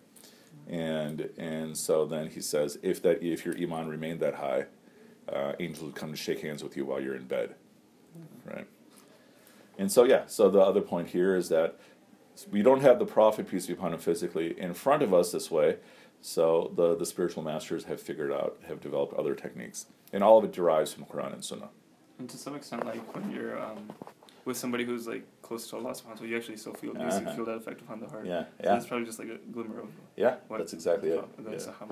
And 0.69 1.31
and 1.37 1.77
so 1.77 2.07
then 2.07 2.31
he 2.31 2.41
says, 2.41 2.79
if 2.83 3.03
that 3.03 3.23
if 3.23 3.45
your 3.45 3.57
iman 3.57 3.89
remained 3.89 4.21
that 4.21 4.37
high, 4.37 4.67
uh, 5.29 5.53
angels 5.59 5.85
would 5.85 5.95
come 5.95 6.11
to 6.11 6.17
shake 6.17 6.41
hands 6.41 6.63
with 6.63 6.77
you 6.77 6.85
while 6.85 7.01
you're 7.01 7.17
in 7.17 7.25
bed, 7.25 7.55
right? 8.45 8.67
And 9.79 9.91
so 9.91 10.05
yeah, 10.05 10.27
so 10.27 10.51
the 10.51 10.61
other 10.61 10.81
point 10.81 11.09
here 11.09 11.35
is 11.35 11.49
that 11.49 11.79
we 12.51 12.63
don't 12.63 12.81
have 12.81 12.99
the 12.99 13.05
prophet 13.05 13.49
peace 13.49 13.67
be 13.67 13.73
upon 13.73 13.93
him 13.93 13.99
physically 13.99 14.59
in 14.59 14.75
front 14.75 15.03
of 15.03 15.13
us 15.13 15.33
this 15.33 15.51
way. 15.51 15.77
So 16.21 16.73
the 16.77 16.97
the 16.97 17.07
spiritual 17.07 17.43
masters 17.43 17.85
have 17.85 18.01
figured 18.01 18.33
out 18.33 18.59
have 18.69 18.81
developed 18.81 19.15
other 19.15 19.35
techniques, 19.35 19.87
and 20.13 20.23
all 20.23 20.39
of 20.39 20.45
it 20.45 20.53
derives 20.53 20.93
from 20.93 21.05
Quran 21.05 21.33
and 21.33 21.45
Sunnah. 21.45 21.71
And 22.19 22.31
to 22.31 22.37
some 22.37 22.55
extent, 22.55 22.87
like 22.87 23.15
when 23.15 23.31
you're 23.33 23.59
um, 23.59 23.91
with 24.45 24.57
somebody 24.57 24.85
who's 24.85 25.07
like 25.07 25.25
close 25.43 25.69
to 25.71 25.77
Allah 25.77 25.93
subhanahu 25.93 26.07
wa 26.09 26.15
ta'ala, 26.15 26.29
you 26.29 26.37
actually 26.37 26.57
still 26.57 26.75
feel, 26.75 26.95
you 26.95 27.01
Uh-huh. 27.01 27.35
feel 27.35 27.45
that 27.45 27.57
effect 27.59 27.81
upon 27.81 28.01
the 28.01 28.09
heart. 28.09 28.27
Yeah, 28.27 28.43
So 28.43 28.47
yeah, 28.65 28.73
that's 28.75 28.87
probably 28.87 29.07
just 29.07 29.19
like 29.19 29.29
a 29.29 29.39
glimmer 29.53 29.81
of 29.81 29.89
yeah. 30.17 30.37
That's 30.51 30.73
exactly 30.73 31.11
it. 31.11 31.25
the 31.45 31.53
Yeah. 31.53 31.87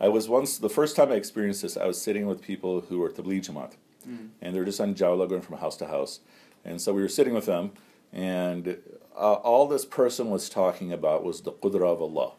I 0.00 0.08
was 0.08 0.28
once 0.28 0.58
the 0.58 0.68
first 0.68 0.94
time 0.96 1.10
I 1.10 1.14
experienced 1.14 1.62
this. 1.62 1.76
I 1.76 1.86
was 1.86 2.00
sitting 2.00 2.26
with 2.26 2.42
people 2.42 2.82
who 2.82 2.98
were 2.98 3.10
Tabligh 3.10 3.40
Jamaat, 3.48 3.72
Mm. 4.06 4.28
and 4.42 4.54
they're 4.54 4.64
just 4.64 4.80
on 4.80 4.94
Jawla 4.94 5.28
going 5.28 5.42
from 5.42 5.56
house 5.58 5.76
to 5.78 5.86
house. 5.86 6.20
And 6.64 6.80
so 6.80 6.92
we 6.92 7.02
were 7.02 7.08
sitting 7.08 7.34
with 7.34 7.46
them, 7.46 7.72
and 8.12 8.78
uh, 9.16 9.32
all 9.50 9.66
this 9.66 9.84
person 9.84 10.30
was 10.30 10.48
talking 10.48 10.92
about 10.92 11.24
was 11.24 11.40
the 11.42 11.52
qudra 11.52 11.88
of 11.92 12.00
Allah, 12.02 12.32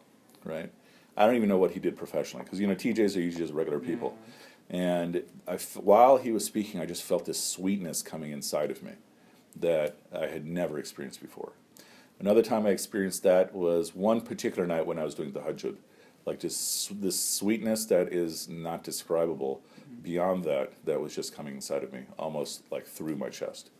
right? 0.44 0.70
I 1.16 1.26
don't 1.26 1.34
even 1.34 1.48
know 1.48 1.58
what 1.58 1.72
he 1.72 1.80
did 1.80 1.96
professionally, 1.96 2.44
because 2.44 2.60
you 2.60 2.66
know 2.66 2.74
TJs 2.74 3.16
are 3.16 3.20
usually 3.20 3.44
just 3.44 3.52
regular 3.52 3.80
people. 3.80 4.16
And 4.70 5.24
I 5.46 5.54
f- 5.54 5.76
while 5.78 6.18
he 6.18 6.30
was 6.30 6.44
speaking, 6.44 6.80
I 6.80 6.86
just 6.86 7.02
felt 7.02 7.24
this 7.24 7.40
sweetness 7.42 8.02
coming 8.02 8.30
inside 8.32 8.70
of 8.70 8.82
me 8.82 8.92
that 9.60 9.96
I 10.12 10.26
had 10.26 10.46
never 10.46 10.78
experienced 10.78 11.20
before. 11.20 11.52
Another 12.20 12.42
time 12.42 12.66
I 12.66 12.70
experienced 12.70 13.22
that 13.22 13.54
was 13.54 13.94
one 13.94 14.20
particular 14.20 14.66
night 14.66 14.86
when 14.86 14.98
I 14.98 15.04
was 15.04 15.14
doing 15.14 15.32
tahajjud. 15.32 15.76
Like 16.26 16.40
just 16.40 17.00
this 17.00 17.18
sweetness 17.18 17.86
that 17.86 18.12
is 18.12 18.48
not 18.48 18.82
describable. 18.82 19.62
Beyond 20.02 20.44
that, 20.44 20.72
that 20.84 21.00
was 21.00 21.14
just 21.14 21.34
coming 21.34 21.54
inside 21.54 21.82
of 21.82 21.92
me, 21.92 22.00
almost 22.18 22.62
like 22.70 22.86
through 22.86 23.16
my 23.16 23.30
chest. 23.30 23.70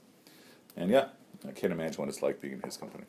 And 0.77 0.91
yeah, 0.91 1.09
I 1.47 1.53
can't 1.53 1.73
imagine 1.73 1.99
what 1.99 2.09
it's 2.09 2.23
like 2.23 2.41
being 2.41 2.55
in 2.55 2.63
his 2.63 2.77
company. 2.77 3.05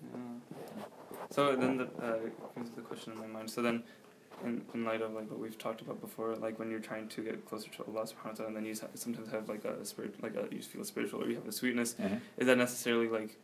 So 1.29 1.55
then 1.55 1.77
the 1.77 1.85
uh, 2.01 2.17
comes 2.53 2.71
the 2.71 2.81
question 2.81 3.13
in 3.13 3.19
my 3.19 3.27
mind. 3.27 3.49
So 3.49 3.61
then, 3.61 3.83
in, 4.45 4.61
in 4.73 4.85
light 4.85 5.01
of 5.01 5.13
like 5.13 5.29
what 5.29 5.39
we've 5.39 5.57
talked 5.57 5.81
about 5.81 5.99
before, 6.01 6.35
like 6.35 6.57
when 6.59 6.69
you're 6.71 6.79
trying 6.79 7.07
to 7.09 7.21
get 7.21 7.45
closer 7.45 7.69
to 7.69 7.83
Allah 7.83 8.03
Subhanahu 8.03 8.25
wa 8.25 8.31
Taala, 8.45 8.47
and 8.47 8.55
then 8.55 8.65
you 8.65 8.75
sometimes 8.95 9.29
have 9.31 9.49
like 9.49 9.65
a 9.65 9.83
spirit, 9.85 10.21
like 10.21 10.35
a, 10.35 10.47
you 10.53 10.61
feel 10.61 10.83
spiritual, 10.83 11.23
or 11.23 11.27
you 11.29 11.35
have 11.35 11.47
a 11.47 11.51
sweetness. 11.51 11.95
Is 12.37 12.47
that 12.47 12.57
necessarily 12.57 13.07
like 13.07 13.37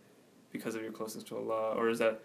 because 0.52 0.76
of 0.76 0.82
your 0.82 0.92
closeness 0.92 1.24
to 1.26 1.38
Allah, 1.38 1.74
or 1.76 1.90
is 1.90 2.00
that 2.00 2.22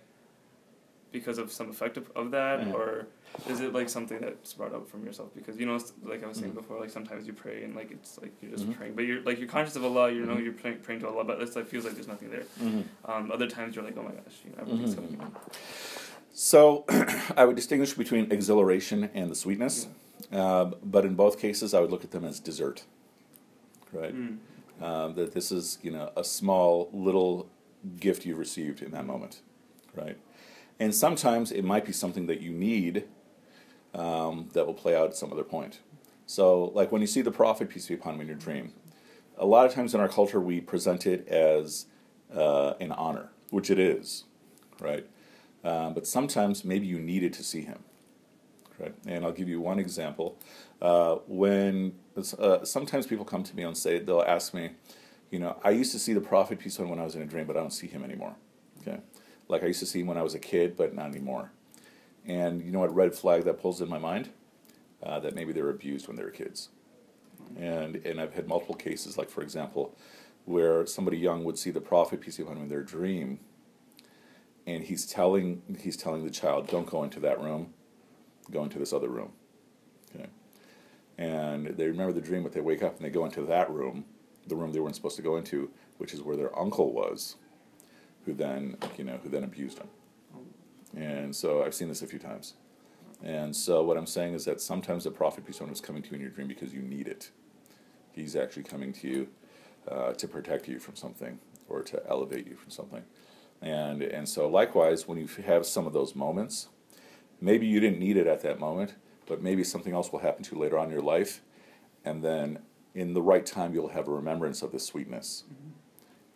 because 1.12 1.38
of 1.38 1.50
some 1.50 1.68
effect 1.70 1.96
of, 1.96 2.08
of 2.14 2.30
that, 2.30 2.60
Mhm. 2.60 2.72
or 2.74 3.08
is 3.48 3.58
it 3.58 3.72
like 3.72 3.88
something 3.88 4.20
that's 4.20 4.52
brought 4.54 4.72
up 4.72 4.88
from 4.88 5.04
yourself? 5.04 5.34
Because 5.34 5.58
you 5.58 5.66
know, 5.66 5.76
like 6.04 6.22
I 6.22 6.28
was 6.28 6.38
saying 6.38 6.52
Mhm. 6.52 6.60
before, 6.62 6.78
like 6.78 6.90
sometimes 6.90 7.26
you 7.26 7.32
pray 7.32 7.64
and 7.64 7.74
like 7.74 7.90
it's 7.90 8.20
like 8.22 8.32
you're 8.40 8.52
just 8.52 8.68
Mhm. 8.68 8.76
praying, 8.76 8.94
but 8.94 9.04
you're 9.04 9.20
like 9.22 9.40
you're 9.40 9.48
conscious 9.48 9.74
of 9.74 9.84
Allah. 9.84 10.12
You 10.12 10.24
know, 10.24 10.36
Mhm. 10.36 10.44
you're 10.44 10.52
praying, 10.52 10.78
praying 10.80 11.00
to 11.00 11.08
Allah, 11.08 11.24
but 11.24 11.42
it's 11.42 11.56
like 11.56 11.66
feels 11.66 11.84
like 11.84 11.94
there's 11.94 12.06
nothing 12.06 12.30
there. 12.30 12.44
Mm-hmm. 12.62 13.10
Um, 13.10 13.32
other 13.32 13.48
times 13.48 13.74
you're 13.74 13.84
like, 13.84 13.96
oh 13.98 14.04
my 14.04 14.12
gosh, 14.12 14.36
you 14.44 14.50
know, 14.52 14.58
everything's 14.60 14.94
coming. 14.94 15.20
So 16.32 16.84
I 17.36 17.44
would 17.44 17.56
distinguish 17.56 17.94
between 17.94 18.30
exhilaration 18.30 19.10
and 19.14 19.30
the 19.30 19.34
sweetness, 19.34 19.88
um, 20.32 20.74
but 20.82 21.04
in 21.04 21.14
both 21.14 21.38
cases 21.38 21.74
I 21.74 21.80
would 21.80 21.90
look 21.90 22.04
at 22.04 22.10
them 22.10 22.24
as 22.24 22.38
dessert, 22.38 22.84
right? 23.92 24.14
Mm. 24.14 24.38
Um, 24.80 25.14
that 25.14 25.34
this 25.34 25.52
is 25.52 25.78
you 25.82 25.90
know 25.90 26.10
a 26.16 26.24
small 26.24 26.88
little 26.92 27.50
gift 27.98 28.24
you've 28.24 28.38
received 28.38 28.82
in 28.82 28.92
that 28.92 29.06
moment, 29.06 29.40
right? 29.94 30.16
And 30.78 30.94
sometimes 30.94 31.52
it 31.52 31.62
might 31.62 31.84
be 31.84 31.92
something 31.92 32.26
that 32.26 32.40
you 32.40 32.52
need 32.52 33.04
um, 33.94 34.48
that 34.54 34.66
will 34.66 34.74
play 34.74 34.96
out 34.96 35.08
at 35.08 35.16
some 35.16 35.32
other 35.32 35.44
point. 35.44 35.80
So 36.26 36.66
like 36.74 36.92
when 36.92 37.00
you 37.00 37.06
see 37.06 37.22
the 37.22 37.30
prophet 37.30 37.68
peace 37.68 37.88
be 37.88 37.94
upon 37.94 38.14
him 38.14 38.22
in 38.22 38.26
your 38.28 38.36
dream, 38.36 38.72
a 39.36 39.44
lot 39.44 39.66
of 39.66 39.74
times 39.74 39.94
in 39.94 40.00
our 40.00 40.08
culture 40.08 40.40
we 40.40 40.60
present 40.60 41.06
it 41.06 41.26
as 41.28 41.86
uh, 42.34 42.74
an 42.80 42.92
honor, 42.92 43.30
which 43.50 43.70
it 43.70 43.78
is, 43.78 44.24
right? 44.80 45.06
Um, 45.62 45.94
but 45.94 46.06
sometimes 46.06 46.64
maybe 46.64 46.86
you 46.86 46.98
needed 46.98 47.32
to 47.34 47.42
see 47.42 47.62
him, 47.62 47.80
right? 48.78 48.94
And 49.06 49.24
I'll 49.24 49.32
give 49.32 49.48
you 49.48 49.60
one 49.60 49.78
example. 49.78 50.38
Uh, 50.80 51.16
when 51.26 51.94
uh, 52.38 52.64
sometimes 52.64 53.06
people 53.06 53.24
come 53.24 53.42
to 53.42 53.54
me 53.54 53.62
and 53.62 53.76
say 53.76 53.98
they'll 53.98 54.22
ask 54.22 54.54
me, 54.54 54.70
you 55.30 55.38
know, 55.38 55.58
I 55.62 55.70
used 55.70 55.92
to 55.92 55.98
see 55.98 56.12
the 56.12 56.20
prophet 56.20 56.58
peace 56.58 56.80
on 56.80 56.88
when 56.88 56.98
I 56.98 57.04
was 57.04 57.14
in 57.14 57.22
a 57.22 57.26
dream, 57.26 57.46
but 57.46 57.56
I 57.56 57.60
don't 57.60 57.72
see 57.72 57.86
him 57.86 58.02
anymore. 58.02 58.34
Okay, 58.80 59.00
like 59.48 59.62
I 59.62 59.66
used 59.66 59.80
to 59.80 59.86
see 59.86 60.00
him 60.00 60.06
when 60.06 60.16
I 60.16 60.22
was 60.22 60.34
a 60.34 60.38
kid, 60.38 60.76
but 60.76 60.94
not 60.94 61.06
anymore. 61.10 61.52
And 62.26 62.62
you 62.62 62.70
know 62.70 62.80
what 62.80 62.94
red 62.94 63.14
flag 63.14 63.44
that 63.44 63.60
pulls 63.60 63.80
in 63.80 63.88
my 63.88 63.98
mind? 63.98 64.30
Uh, 65.02 65.18
that 65.20 65.34
maybe 65.34 65.52
they 65.52 65.62
were 65.62 65.70
abused 65.70 66.08
when 66.08 66.16
they 66.16 66.24
were 66.24 66.30
kids. 66.30 66.70
And 67.56 67.96
and 68.06 68.20
I've 68.20 68.34
had 68.34 68.48
multiple 68.48 68.74
cases, 68.74 69.18
like 69.18 69.30
for 69.30 69.42
example, 69.42 69.94
where 70.46 70.86
somebody 70.86 71.18
young 71.18 71.44
would 71.44 71.58
see 71.58 71.70
the 71.70 71.80
prophet 71.80 72.20
peace 72.20 72.38
upon 72.38 72.56
him 72.56 72.64
in 72.64 72.68
their 72.68 72.82
dream, 72.82 73.40
and 74.66 74.84
he's 74.84 75.06
telling 75.06 75.62
he's 75.80 75.96
telling 75.96 76.24
the 76.24 76.30
child, 76.30 76.68
"Don't 76.68 76.86
go 76.86 77.02
into 77.04 77.20
that 77.20 77.40
room, 77.40 77.72
go 78.50 78.62
into 78.62 78.78
this 78.78 78.92
other 78.92 79.08
room." 79.08 79.32
Okay, 80.14 80.28
and 81.18 81.66
they 81.66 81.86
remember 81.86 82.12
the 82.12 82.20
dream, 82.20 82.42
but 82.42 82.52
they 82.52 82.60
wake 82.60 82.82
up 82.82 82.96
and 82.96 83.04
they 83.04 83.10
go 83.10 83.24
into 83.24 83.42
that 83.42 83.70
room, 83.70 84.04
the 84.46 84.56
room 84.56 84.72
they 84.72 84.80
weren't 84.80 84.96
supposed 84.96 85.16
to 85.16 85.22
go 85.22 85.36
into, 85.36 85.70
which 85.98 86.12
is 86.14 86.22
where 86.22 86.36
their 86.36 86.56
uncle 86.58 86.92
was, 86.92 87.36
who 88.24 88.34
then 88.34 88.76
you 88.96 89.04
know 89.04 89.18
who 89.22 89.28
then 89.28 89.44
abused 89.44 89.78
them. 89.78 89.88
And 90.96 91.34
so 91.34 91.62
I've 91.62 91.74
seen 91.74 91.88
this 91.88 92.02
a 92.02 92.06
few 92.06 92.18
times. 92.18 92.54
And 93.22 93.54
so 93.54 93.82
what 93.82 93.96
I'm 93.96 94.06
saying 94.06 94.34
is 94.34 94.44
that 94.46 94.60
sometimes 94.60 95.04
the 95.04 95.10
prophet 95.10 95.46
peace 95.46 95.58
him 95.58 95.70
is 95.70 95.80
coming 95.80 96.02
to 96.02 96.10
you 96.10 96.14
in 96.16 96.20
your 96.22 96.30
dream 96.30 96.48
because 96.48 96.72
you 96.72 96.80
need 96.80 97.06
it. 97.06 97.30
He's 98.12 98.34
actually 98.34 98.62
coming 98.64 98.92
to 98.94 99.08
you 99.08 99.28
uh, 99.88 100.12
to 100.14 100.26
protect 100.26 100.68
you 100.68 100.78
from 100.78 100.96
something 100.96 101.38
or 101.68 101.82
to 101.82 102.02
elevate 102.08 102.46
you 102.46 102.56
from 102.56 102.70
something. 102.70 103.02
And 103.62 104.02
and 104.02 104.28
so 104.28 104.48
likewise, 104.48 105.06
when 105.06 105.18
you 105.18 105.28
have 105.44 105.66
some 105.66 105.86
of 105.86 105.92
those 105.92 106.14
moments, 106.14 106.68
maybe 107.40 107.66
you 107.66 107.80
didn't 107.80 107.98
need 107.98 108.16
it 108.16 108.26
at 108.26 108.40
that 108.42 108.58
moment, 108.58 108.94
but 109.26 109.42
maybe 109.42 109.64
something 109.64 109.92
else 109.92 110.10
will 110.12 110.20
happen 110.20 110.42
to 110.44 110.54
you 110.54 110.60
later 110.60 110.78
on 110.78 110.86
in 110.86 110.92
your 110.92 111.02
life, 111.02 111.42
and 112.04 112.22
then 112.22 112.60
in 112.94 113.14
the 113.14 113.22
right 113.22 113.46
time 113.46 113.74
you'll 113.74 113.88
have 113.88 114.08
a 114.08 114.10
remembrance 114.10 114.62
of 114.62 114.72
the 114.72 114.78
sweetness 114.78 115.44
mm-hmm. 115.44 115.70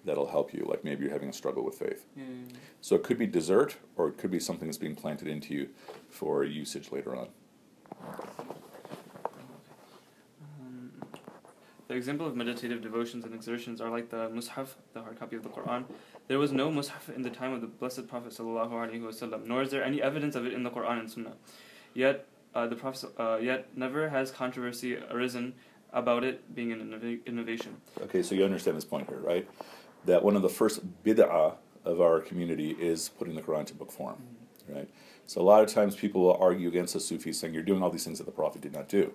that'll 0.04 0.28
help 0.28 0.52
you. 0.52 0.64
Like 0.68 0.84
maybe 0.84 1.04
you're 1.04 1.12
having 1.12 1.30
a 1.30 1.32
struggle 1.32 1.64
with 1.64 1.76
faith. 1.76 2.06
Yeah. 2.16 2.24
So 2.80 2.94
it 2.94 3.02
could 3.02 3.18
be 3.18 3.26
dessert, 3.26 3.76
or 3.96 4.08
it 4.08 4.18
could 4.18 4.30
be 4.30 4.38
something 4.38 4.68
that's 4.68 4.78
being 4.78 4.94
planted 4.94 5.28
into 5.28 5.54
you 5.54 5.70
for 6.10 6.44
usage 6.44 6.92
later 6.92 7.16
on. 7.16 7.28
Um, 10.60 10.92
the 11.88 11.94
example 11.94 12.26
of 12.26 12.34
meditative 12.34 12.80
devotions 12.80 13.24
and 13.24 13.34
exertions 13.34 13.80
are 13.80 13.90
like 13.90 14.08
the 14.10 14.28
Mus'haf, 14.30 14.68
the 14.94 15.02
hard 15.02 15.18
copy 15.18 15.36
of 15.36 15.42
the 15.42 15.48
Quran. 15.48 15.84
There 16.28 16.38
was 16.38 16.52
no 16.52 16.70
Mus'haf 16.70 17.14
in 17.14 17.22
the 17.22 17.30
time 17.30 17.52
of 17.52 17.60
the 17.60 17.66
Blessed 17.66 18.08
Prophet 18.08 18.32
sallallahu 18.32 18.70
alaihi 18.70 19.02
wasallam, 19.02 19.46
nor 19.46 19.62
is 19.62 19.70
there 19.70 19.84
any 19.84 20.00
evidence 20.00 20.34
of 20.34 20.46
it 20.46 20.52
in 20.52 20.62
the 20.62 20.70
Quran 20.70 21.00
and 21.00 21.10
Sunnah. 21.10 21.34
Yet, 21.92 22.26
uh, 22.54 22.66
the 22.66 22.76
Prophet, 22.76 23.10
uh, 23.18 23.38
yet 23.40 23.76
never 23.76 24.08
has 24.08 24.30
controversy 24.30 24.96
arisen 24.96 25.54
about 25.92 26.24
it 26.24 26.54
being 26.54 26.72
an 26.72 26.80
innova- 26.80 27.24
innovation. 27.26 27.76
Okay, 28.02 28.22
so 28.22 28.34
you 28.34 28.44
understand 28.44 28.76
this 28.76 28.84
point 28.84 29.08
here, 29.08 29.18
right? 29.18 29.48
That 30.06 30.24
one 30.24 30.36
of 30.36 30.42
the 30.42 30.48
first 30.48 30.80
bid'ah 31.04 31.54
of 31.84 32.00
our 32.00 32.20
community 32.20 32.70
is 32.70 33.10
putting 33.10 33.34
the 33.34 33.42
Quran 33.42 33.66
to 33.66 33.74
book 33.74 33.92
form, 33.92 34.16
right? 34.68 34.88
So 35.26 35.40
a 35.40 35.44
lot 35.44 35.62
of 35.62 35.68
times 35.68 35.94
people 35.94 36.22
will 36.22 36.36
argue 36.36 36.68
against 36.68 36.94
the 36.94 37.00
Sufis 37.00 37.38
saying 37.38 37.54
you're 37.54 37.62
doing 37.62 37.82
all 37.82 37.90
these 37.90 38.04
things 38.04 38.18
that 38.18 38.24
the 38.24 38.32
Prophet 38.32 38.60
did 38.60 38.72
not 38.72 38.88
do. 38.88 39.12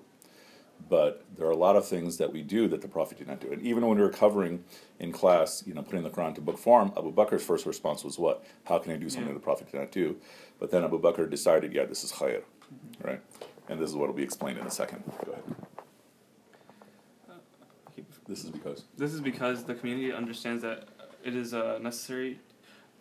But 0.88 1.26
there 1.36 1.46
are 1.46 1.52
a 1.52 1.58
lot 1.58 1.76
of 1.76 1.88
things 1.88 2.18
that 2.18 2.32
we 2.32 2.42
do 2.42 2.68
that 2.70 2.82
the 2.82 2.88
Prophet 2.88 3.18
did 3.18 3.28
not 3.28 3.40
do. 3.40 3.52
And 3.52 3.62
even 3.62 3.86
when 3.86 3.98
we 3.98 4.04
were 4.04 4.10
covering 4.10 4.64
in 5.00 5.12
class, 5.12 5.64
you 5.66 5.74
know, 5.74 5.82
putting 5.82 6.04
the 6.04 6.10
Quran 6.10 6.34
to 6.36 6.42
book 6.42 6.58
form, 6.58 6.92
Abu 6.98 7.14
Bakr's 7.14 7.44
first 7.44 7.66
response 7.66 8.04
was 8.04 8.18
what? 8.18 8.44
How 8.64 8.80
can 8.80 8.92
I 8.94 8.98
do 8.98 9.10
something 9.10 9.28
Yeah. 9.28 9.34
the 9.34 9.40
Prophet 9.40 9.72
did 9.72 9.80
not 9.80 9.92
do? 9.92 10.18
But 10.60 10.72
then 10.72 10.84
Abu 10.84 11.00
Bakr 11.00 11.30
decided, 11.30 11.74
yeah, 11.74 11.86
this 11.86 12.04
is 12.04 12.12
khair, 12.12 12.42
mm-hmm. 12.42 13.08
right? 13.08 13.22
And 13.68 13.80
this 13.80 13.90
is 13.90 13.96
what 13.96 14.08
will 14.08 14.16
be 14.16 14.24
explained 14.24 14.58
in 14.58 14.66
a 14.66 14.72
second. 14.72 15.04
Go 15.26 15.32
ahead. 15.34 15.44
Uh, 17.30 17.34
this 18.28 18.44
is 18.44 18.50
because. 18.50 18.86
This 18.98 19.14
is 19.14 19.22
because 19.22 19.64
the 19.64 19.76
community 19.76 20.12
understands 20.12 20.62
that 20.64 20.88
it 21.24 21.36
is 21.36 21.54
a 21.54 21.80
necessary 21.82 22.40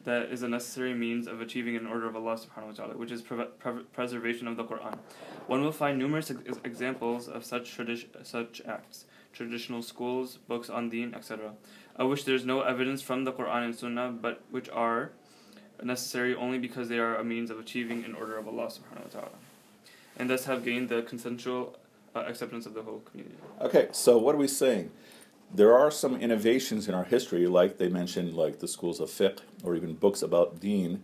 that 0.05 0.31
is 0.31 0.43
a 0.43 0.49
necessary 0.49 0.95
means 0.95 1.27
of 1.27 1.41
achieving 1.41 1.77
an 1.77 1.87
order 1.87 2.09
of 2.09 2.17
Allah 2.17 2.37
subhanahu 2.37 2.67
wa 2.67 2.73
ta'ala, 2.73 2.97
which 2.97 3.11
is 3.11 3.23
pre- 3.23 3.45
pre- 3.59 3.83
preservation 3.93 4.49
of 4.49 4.57
the 4.57 4.65
Quran. 4.65 4.99
One 5.47 5.63
will 5.63 5.73
find 5.73 5.99
numerous 5.99 6.31
ex- 6.31 6.59
examples 6.65 7.29
of 7.29 7.45
such 7.45 7.77
tradi- 7.77 8.07
such 8.23 8.63
acts, 8.67 9.05
traditional 9.33 9.83
schools, 9.83 10.39
books 10.49 10.71
on 10.71 10.89
deen, 10.89 11.15
etc., 11.15 11.53
of 11.97 12.09
which 12.09 12.25
there 12.25 12.35
is 12.35 12.45
no 12.45 12.63
evidence 12.63 13.03
from 13.03 13.25
the 13.25 13.33
Quran 13.33 13.65
and 13.65 13.75
Sunnah, 13.75 14.11
but 14.11 14.43
which 14.51 14.69
are 14.71 15.11
necessary 15.83 16.35
only 16.35 16.59
because 16.59 16.89
they 16.89 16.99
are 16.99 17.17
a 17.17 17.25
means 17.25 17.51
of 17.51 17.59
achieving 17.59 18.05
an 18.05 18.15
order 18.15 18.37
of 18.37 18.49
Allah 18.49 18.67
subhanahu 18.67 19.05
wa 19.15 19.21
ta'ala, 19.21 19.37
and 20.17 20.31
thus 20.31 20.45
have 20.45 20.65
gained 20.65 20.89
the 20.89 21.03
consensual 21.03 21.77
uh, 22.15 22.21
acceptance 22.21 22.67
of 22.67 22.75
the 22.75 22.83
whole 22.83 23.01
community. 23.01 23.37
Okay, 23.61 23.89
so 23.93 24.19
what 24.19 24.35
are 24.35 24.39
we 24.39 24.49
saying? 24.49 24.91
There 25.53 25.77
are 25.77 25.91
some 25.91 26.17
innovations 26.17 26.89
in 26.89 26.95
our 26.95 27.05
history, 27.05 27.47
like 27.47 27.79
they 27.79 27.89
mentioned, 27.89 28.35
like 28.35 28.59
the 28.59 28.69
schools 28.69 29.01
of 29.01 29.09
fiqh 29.09 29.41
or 29.65 29.75
even 29.75 29.95
books 29.95 30.23
about 30.23 30.61
deen. 30.61 31.03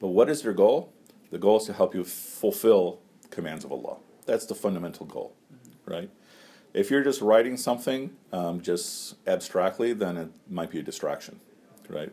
But 0.00 0.08
what 0.08 0.28
is 0.30 0.42
their 0.42 0.54
goal? 0.54 0.92
The 1.30 1.38
goal 1.38 1.58
is 1.58 1.66
to 1.66 1.72
help 1.72 1.94
you 1.94 2.04
fulfill 2.04 3.00
commands 3.30 3.64
of 3.64 3.72
Allah. 3.72 3.96
That's 4.26 4.46
the 4.46 4.54
fundamental 4.54 5.06
goal, 5.06 5.34
right? 5.86 6.10
If 6.74 6.90
you're 6.90 7.04
just 7.04 7.20
writing 7.20 7.56
something 7.56 8.16
um, 8.32 8.60
just 8.62 9.16
abstractly, 9.26 9.92
then 9.92 10.16
it 10.16 10.30
might 10.48 10.70
be 10.70 10.78
a 10.78 10.82
distraction, 10.82 11.40
right? 11.88 12.12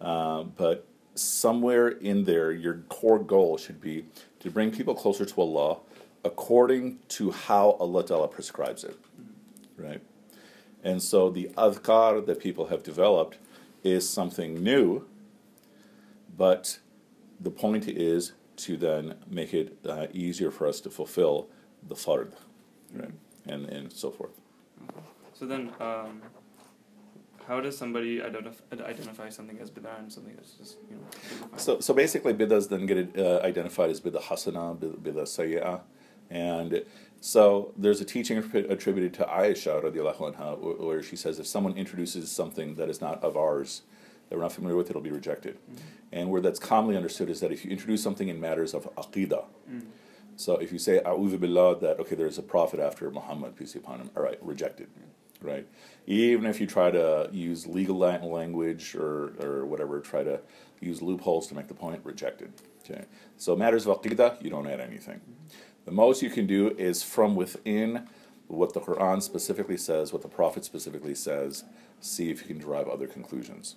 Uh, 0.00 0.44
but 0.44 0.86
somewhere 1.14 1.88
in 1.88 2.24
there, 2.24 2.52
your 2.52 2.82
core 2.88 3.18
goal 3.18 3.56
should 3.56 3.80
be 3.80 4.04
to 4.40 4.50
bring 4.50 4.70
people 4.70 4.94
closer 4.94 5.24
to 5.24 5.40
Allah 5.40 5.78
according 6.24 6.98
to 7.08 7.30
how 7.30 7.70
Allah 7.80 8.04
Ta'ala 8.04 8.28
prescribes 8.28 8.84
it, 8.84 8.98
right? 9.76 10.00
And 10.82 11.02
so 11.02 11.30
the 11.30 11.50
adhkar 11.56 12.24
that 12.26 12.40
people 12.40 12.66
have 12.66 12.82
developed 12.82 13.38
is 13.82 14.08
something 14.08 14.62
new, 14.62 15.06
but 16.36 16.78
the 17.40 17.50
point 17.50 17.88
is 17.88 18.32
to 18.56 18.76
then 18.76 19.14
make 19.28 19.52
it 19.52 19.78
uh, 19.86 20.06
easier 20.12 20.50
for 20.50 20.66
us 20.66 20.80
to 20.80 20.90
fulfill 20.90 21.48
the 21.86 21.94
fard, 21.94 22.32
right? 22.94 23.10
And, 23.46 23.66
and 23.66 23.92
so 23.92 24.10
forth. 24.10 24.40
So 25.34 25.46
then, 25.46 25.70
um, 25.80 26.22
how 27.46 27.60
does 27.60 27.76
somebody 27.76 28.22
identify, 28.22 28.64
identify 28.72 29.28
something 29.28 29.58
as 29.60 29.70
bid'ah 29.70 29.98
and 30.00 30.12
something 30.12 30.34
that's 30.34 30.52
just 30.52 30.78
you 30.90 30.96
know? 30.96 31.56
So, 31.56 31.80
so 31.80 31.94
basically, 31.94 32.34
bid'ahs 32.34 32.68
then 32.68 32.86
get 32.86 33.16
uh, 33.16 33.40
identified 33.44 33.90
as 33.90 34.00
bid'ah 34.00 34.22
hasana, 34.22 34.76
bid'ah 34.76 35.22
sayyah. 35.22 35.82
And 36.28 36.84
so 37.26 37.72
there's 37.76 38.00
a 38.00 38.04
teaching 38.04 38.38
attributed 38.38 39.12
to 39.14 39.24
Aisha 39.24 39.82
radiallahu 39.82 40.36
anha 40.36 40.80
where 40.80 41.02
she 41.02 41.16
says 41.16 41.40
if 41.40 41.46
someone 41.48 41.76
introduces 41.76 42.30
something 42.30 42.76
that 42.76 42.88
is 42.88 43.00
not 43.00 43.20
of 43.24 43.36
ours, 43.36 43.82
that 44.28 44.36
we're 44.36 44.42
not 44.42 44.52
familiar 44.52 44.76
with, 44.76 44.90
it'll 44.90 45.02
be 45.02 45.10
rejected. 45.10 45.56
Mm-hmm. 45.56 45.86
And 46.12 46.30
where 46.30 46.40
that's 46.40 46.60
commonly 46.60 46.96
understood 46.96 47.28
is 47.28 47.40
that 47.40 47.50
if 47.50 47.64
you 47.64 47.72
introduce 47.72 48.00
something 48.00 48.28
in 48.28 48.38
matters 48.40 48.74
of 48.74 48.84
aqidah, 48.94 49.44
mm-hmm. 49.68 49.80
so 50.36 50.58
if 50.58 50.72
you 50.72 50.78
say 50.78 51.00
a'udhu 51.04 51.40
billah 51.40 51.80
that 51.80 51.98
okay, 51.98 52.14
there's 52.14 52.38
a 52.38 52.44
prophet 52.44 52.78
after 52.78 53.10
Muhammad 53.10 53.56
peace 53.56 53.72
be 53.72 53.80
upon 53.80 53.98
him, 54.02 54.10
all 54.16 54.22
right, 54.22 54.38
rejected, 54.40 54.86
mm-hmm. 54.90 55.48
right? 55.48 55.66
Even 56.06 56.46
if 56.46 56.60
you 56.60 56.68
try 56.68 56.92
to 56.92 57.28
use 57.32 57.66
legal 57.66 57.98
language 57.98 58.94
or 58.94 59.32
or 59.40 59.66
whatever, 59.66 59.98
try 59.98 60.22
to 60.22 60.38
use 60.80 61.02
loopholes 61.02 61.48
to 61.48 61.56
make 61.56 61.66
the 61.66 61.74
point, 61.74 62.00
rejected. 62.04 62.52
Okay, 62.88 63.04
so 63.36 63.56
matters 63.56 63.84
of 63.84 64.00
aqidah, 64.00 64.40
you 64.44 64.48
don't 64.48 64.68
add 64.68 64.78
anything. 64.78 65.20
The 65.86 65.92
most 65.92 66.20
you 66.20 66.30
can 66.30 66.46
do 66.46 66.70
is 66.76 67.04
from 67.04 67.36
within 67.36 68.08
what 68.48 68.74
the 68.74 68.80
Quran 68.80 69.22
specifically 69.22 69.76
says, 69.76 70.12
what 70.12 70.22
the 70.22 70.28
Prophet 70.28 70.64
specifically 70.64 71.14
says, 71.14 71.64
see 72.00 72.28
if 72.28 72.42
you 72.42 72.48
can 72.48 72.58
derive 72.58 72.88
other 72.88 73.06
conclusions, 73.06 73.76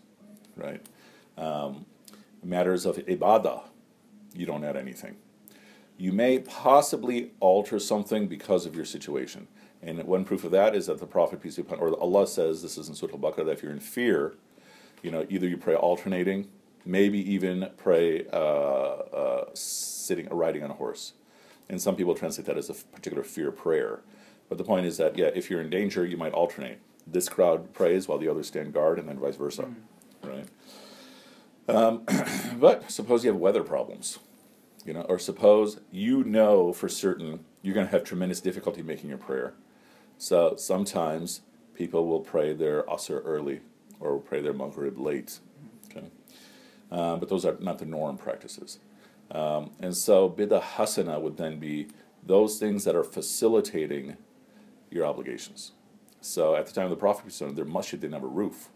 right? 0.56 0.84
Um, 1.38 1.86
matters 2.44 2.88
of 2.88 2.98
ibadah, 2.98 3.62
you 4.34 4.48
don't 4.48 4.64
add 4.64 4.76
anything. 4.76 5.18
You 5.98 6.12
may 6.12 6.40
possibly 6.40 7.32
alter 7.40 7.78
something 7.78 8.28
because 8.28 8.66
of 8.66 8.76
your 8.76 8.86
situation. 8.86 9.48
And 9.84 10.04
one 10.04 10.26
proof 10.26 10.44
of 10.44 10.52
that 10.52 10.76
is 10.76 10.88
that 10.88 11.00
the 11.00 11.06
Prophet, 11.06 11.42
peace 11.42 11.58
be 11.58 11.62
upon, 11.62 11.80
or 11.80 11.94
Allah 12.02 12.26
says, 12.26 12.64
this 12.64 12.78
is 12.78 12.90
in 12.90 12.96
Surah 12.96 13.14
Al-Baqarah, 13.14 13.46
that 13.46 13.50
if 13.50 13.64
you're 13.64 13.72
in 13.72 13.80
fear, 13.80 14.34
you 15.04 15.12
know, 15.12 15.28
either 15.30 15.48
you 15.48 15.58
pray 15.58 15.76
alternating, 15.76 16.48
maybe 16.86 17.20
even 17.32 17.70
pray 17.78 18.26
uh, 18.34 18.36
uh, 18.36 19.46
sitting, 19.54 20.28
riding 20.30 20.64
on 20.64 20.72
a 20.72 20.76
horse 20.76 21.14
and 21.70 21.82
some 21.82 21.96
people 21.96 22.16
translate 22.16 22.48
that 22.48 22.58
as 22.58 22.70
a 22.70 22.74
particular 22.74 23.24
fear 23.24 23.52
prayer. 23.52 24.02
But 24.50 24.58
the 24.58 24.64
point 24.64 24.88
is 24.88 24.98
that, 24.98 25.18
yeah, 25.18 25.28
if 25.28 25.50
you're 25.50 25.62
in 25.62 25.70
danger, 25.70 26.06
you 26.06 26.18
might 26.18 26.34
alternate. 26.34 26.80
This 27.06 27.30
crowd 27.30 27.74
prays 27.74 28.08
while 28.08 28.18
the 28.18 28.28
others 28.28 28.48
stand 28.48 28.74
guard, 28.74 29.00
and 29.00 29.08
then 29.08 29.20
vice 29.20 29.36
versa, 29.36 29.64
mm. 29.64 29.76
right? 30.24 30.48
Um, 31.68 32.04
but 32.60 32.92
suppose 32.92 33.24
you 33.24 33.32
have 33.32 33.40
weather 33.40 33.64
problems, 33.64 34.20
you 34.86 34.94
know, 34.94 35.02
or 35.02 35.20
suppose 35.20 35.80
you 35.92 36.24
know 36.24 36.74
for 36.74 36.90
certain 36.90 37.46
you're 37.62 37.76
going 37.76 37.86
to 37.86 37.92
have 37.92 38.04
tremendous 38.04 38.42
difficulty 38.42 38.82
making 38.82 39.10
your 39.10 39.18
prayer. 39.18 39.54
So 40.18 40.56
sometimes 40.58 41.42
people 41.76 42.08
will 42.08 42.22
pray 42.22 42.54
their 42.54 42.84
asr 42.84 43.22
early 43.24 43.62
or 44.00 44.14
will 44.14 44.22
pray 44.22 44.42
their 44.42 44.54
maghrib 44.54 44.98
late. 44.98 45.40
Okay, 45.86 46.08
uh, 46.92 47.18
but 47.18 47.30
those 47.30 47.46
are 47.46 47.58
not 47.60 47.80
the 47.80 47.86
norm 47.86 48.18
practices. 48.18 48.80
Um, 49.32 49.72
and 49.80 49.96
so 49.96 50.30
bid'ah 50.30 50.62
hasana 50.62 51.22
would 51.22 51.38
then 51.38 51.60
be 51.60 51.88
those 52.24 52.58
things 52.58 52.84
that 52.84 52.96
are 52.96 53.04
facilitating 53.04 54.18
your 54.90 55.06
obligations. 55.06 55.74
So 56.22 56.56
at 56.56 56.66
the 56.66 56.74
time 56.74 56.86
of 56.86 56.90
the 56.90 56.96
Prophet, 56.96 57.34
their 57.56 57.66
masjid 57.66 58.00
didn't 58.00 58.14
have 58.14 58.24
a 58.24 58.28
roof. 58.28 58.70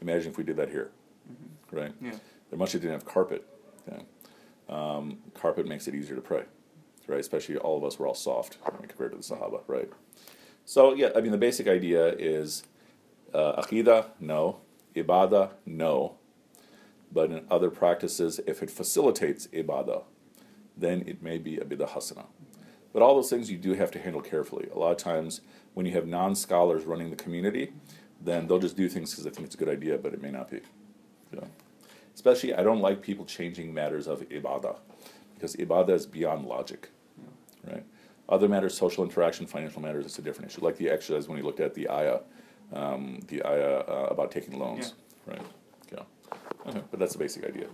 Imagine 0.00 0.30
if 0.30 0.38
we 0.38 0.44
did 0.44 0.56
that 0.56 0.70
here, 0.70 0.90
mm-hmm. 1.30 1.76
right? 1.76 1.92
Yeah. 2.00 2.12
Their 2.50 2.58
masjid 2.58 2.80
didn't 2.80 2.94
have 2.94 3.04
carpet. 3.04 3.46
Okay. 3.88 4.02
Um, 4.68 5.18
carpet 5.34 5.66
makes 5.66 5.88
it 5.88 5.94
easier 5.94 6.14
to 6.16 6.22
pray, 6.22 6.44
right? 7.06 7.20
Especially 7.20 7.56
all 7.56 7.76
of 7.76 7.84
us 7.84 7.98
were 7.98 8.06
all 8.06 8.14
soft 8.14 8.58
compared 8.64 9.10
to 9.12 9.16
the 9.18 9.22
Sahaba, 9.22 9.60
right? 9.66 9.90
So 10.64 10.94
yeah, 10.94 11.10
I 11.14 11.20
mean 11.20 11.32
the 11.32 11.38
basic 11.38 11.68
idea 11.68 12.14
is 12.14 12.62
uh, 13.34 13.60
aqidah, 13.62 14.06
no. 14.20 14.60
Ibadah, 14.94 15.50
no 15.66 16.16
but 17.14 17.30
in 17.30 17.46
other 17.50 17.70
practices, 17.70 18.40
if 18.46 18.62
it 18.62 18.70
facilitates 18.70 19.46
ibadah, 19.48 20.02
then 20.76 21.04
it 21.06 21.22
may 21.22 21.38
be 21.38 21.56
a 21.56 21.64
bidah 21.64 21.88
hasana. 21.88 22.26
But 22.92 23.02
all 23.02 23.14
those 23.14 23.30
things 23.30 23.50
you 23.50 23.56
do 23.56 23.74
have 23.74 23.90
to 23.92 23.98
handle 23.98 24.20
carefully. 24.20 24.68
A 24.74 24.78
lot 24.78 24.90
of 24.90 24.98
times, 24.98 25.40
when 25.74 25.86
you 25.86 25.92
have 25.92 26.06
non 26.06 26.34
scholars 26.34 26.84
running 26.84 27.10
the 27.10 27.16
community, 27.16 27.72
then 28.20 28.46
they'll 28.46 28.58
just 28.58 28.76
do 28.76 28.88
things 28.88 29.10
because 29.10 29.24
they 29.24 29.30
think 29.30 29.46
it's 29.46 29.54
a 29.54 29.58
good 29.58 29.68
idea, 29.68 29.96
but 29.96 30.12
it 30.12 30.20
may 30.20 30.30
not 30.30 30.50
be. 30.50 30.60
Especially, 32.14 32.54
I 32.54 32.62
don't 32.62 32.80
like 32.80 33.02
people 33.02 33.24
changing 33.24 33.74
matters 33.74 34.06
of 34.06 34.20
ibadah 34.28 34.76
because 35.34 35.56
ibadah 35.56 35.90
is 35.90 36.06
beyond 36.06 36.46
logic, 36.46 36.90
right? 37.66 37.84
Other 38.28 38.48
matters, 38.48 38.76
social 38.76 39.04
interaction, 39.04 39.46
financial 39.46 39.82
matters, 39.82 40.06
it's 40.06 40.18
a 40.18 40.22
different 40.22 40.50
issue. 40.50 40.64
Like 40.64 40.76
the 40.76 40.88
exercise 40.88 41.28
when 41.28 41.36
we 41.36 41.42
looked 41.42 41.60
at 41.60 41.74
the 41.74 41.90
ayah, 41.90 42.20
um, 42.72 43.20
the 43.26 43.44
ayah 43.44 43.82
uh, 43.88 44.08
about 44.10 44.30
taking 44.30 44.58
loans, 44.58 44.94
yeah. 45.26 45.34
right? 45.34 45.42
Okay, 46.66 46.82
but 46.90 46.98
that's 46.98 47.12
the 47.12 47.18
basic 47.18 47.44
idea. 47.44 47.66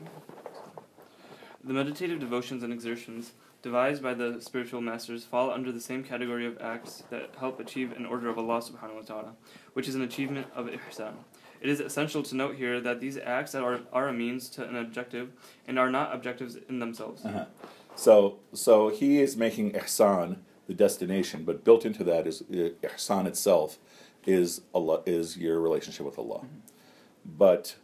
The 1.63 1.73
meditative 1.73 2.19
devotions 2.21 2.63
and 2.63 2.73
exertions 2.73 3.33
devised 3.63 4.03
by 4.03 4.15
the 4.15 4.41
spiritual 4.41 4.81
masters 4.81 5.25
fall 5.25 5.51
under 5.51 5.71
the 5.71 5.81
same 5.81 6.03
category 6.03 6.47
of 6.47 6.59
acts 6.61 7.03
that 7.11 7.31
help 7.39 7.61
achieve 7.61 7.93
an 7.93 8.07
order 8.07 8.29
of 8.29 8.39
Allah 8.39 8.61
subhanahu 8.61 8.95
wa 8.95 9.03
ta'ala, 9.03 9.33
which 9.75 9.87
is 9.87 9.95
an 9.95 10.03
achievement 10.03 10.47
of 10.55 10.67
ihsan. 10.67 11.13
It 11.61 11.69
is 11.69 11.81
essential 11.81 12.23
to 12.23 12.35
note 12.35 12.57
here 12.57 12.81
that 12.81 13.01
these 13.01 13.19
acts 13.19 13.55
are, 13.55 13.81
are 13.93 14.09
a 14.09 14.13
means 14.13 14.49
to 14.51 14.67
an 14.67 14.77
objective 14.77 15.33
and 15.69 15.79
are 15.79 15.91
not 15.91 16.15
objectives 16.15 16.57
in 16.69 16.79
themselves. 16.79 17.25
Uh-huh. 17.25 17.45
So, 17.95 18.39
so 18.55 18.89
he 18.89 19.21
is 19.21 19.37
making 19.37 19.73
ihsan 19.73 20.39
the 20.67 20.73
destination, 20.75 21.45
but 21.45 21.65
built 21.65 21.85
into 21.85 22.03
that 22.05 22.27
is 22.27 22.43
uh, 22.43 22.71
ihsan 22.83 23.27
itself 23.27 23.79
is 24.27 24.63
Allah 24.73 25.03
is 25.05 25.37
your 25.37 25.61
relationship 25.61 26.07
with 26.07 26.19
Allah. 26.19 26.39
Mm-hmm. 26.39 27.37
But 27.37 27.77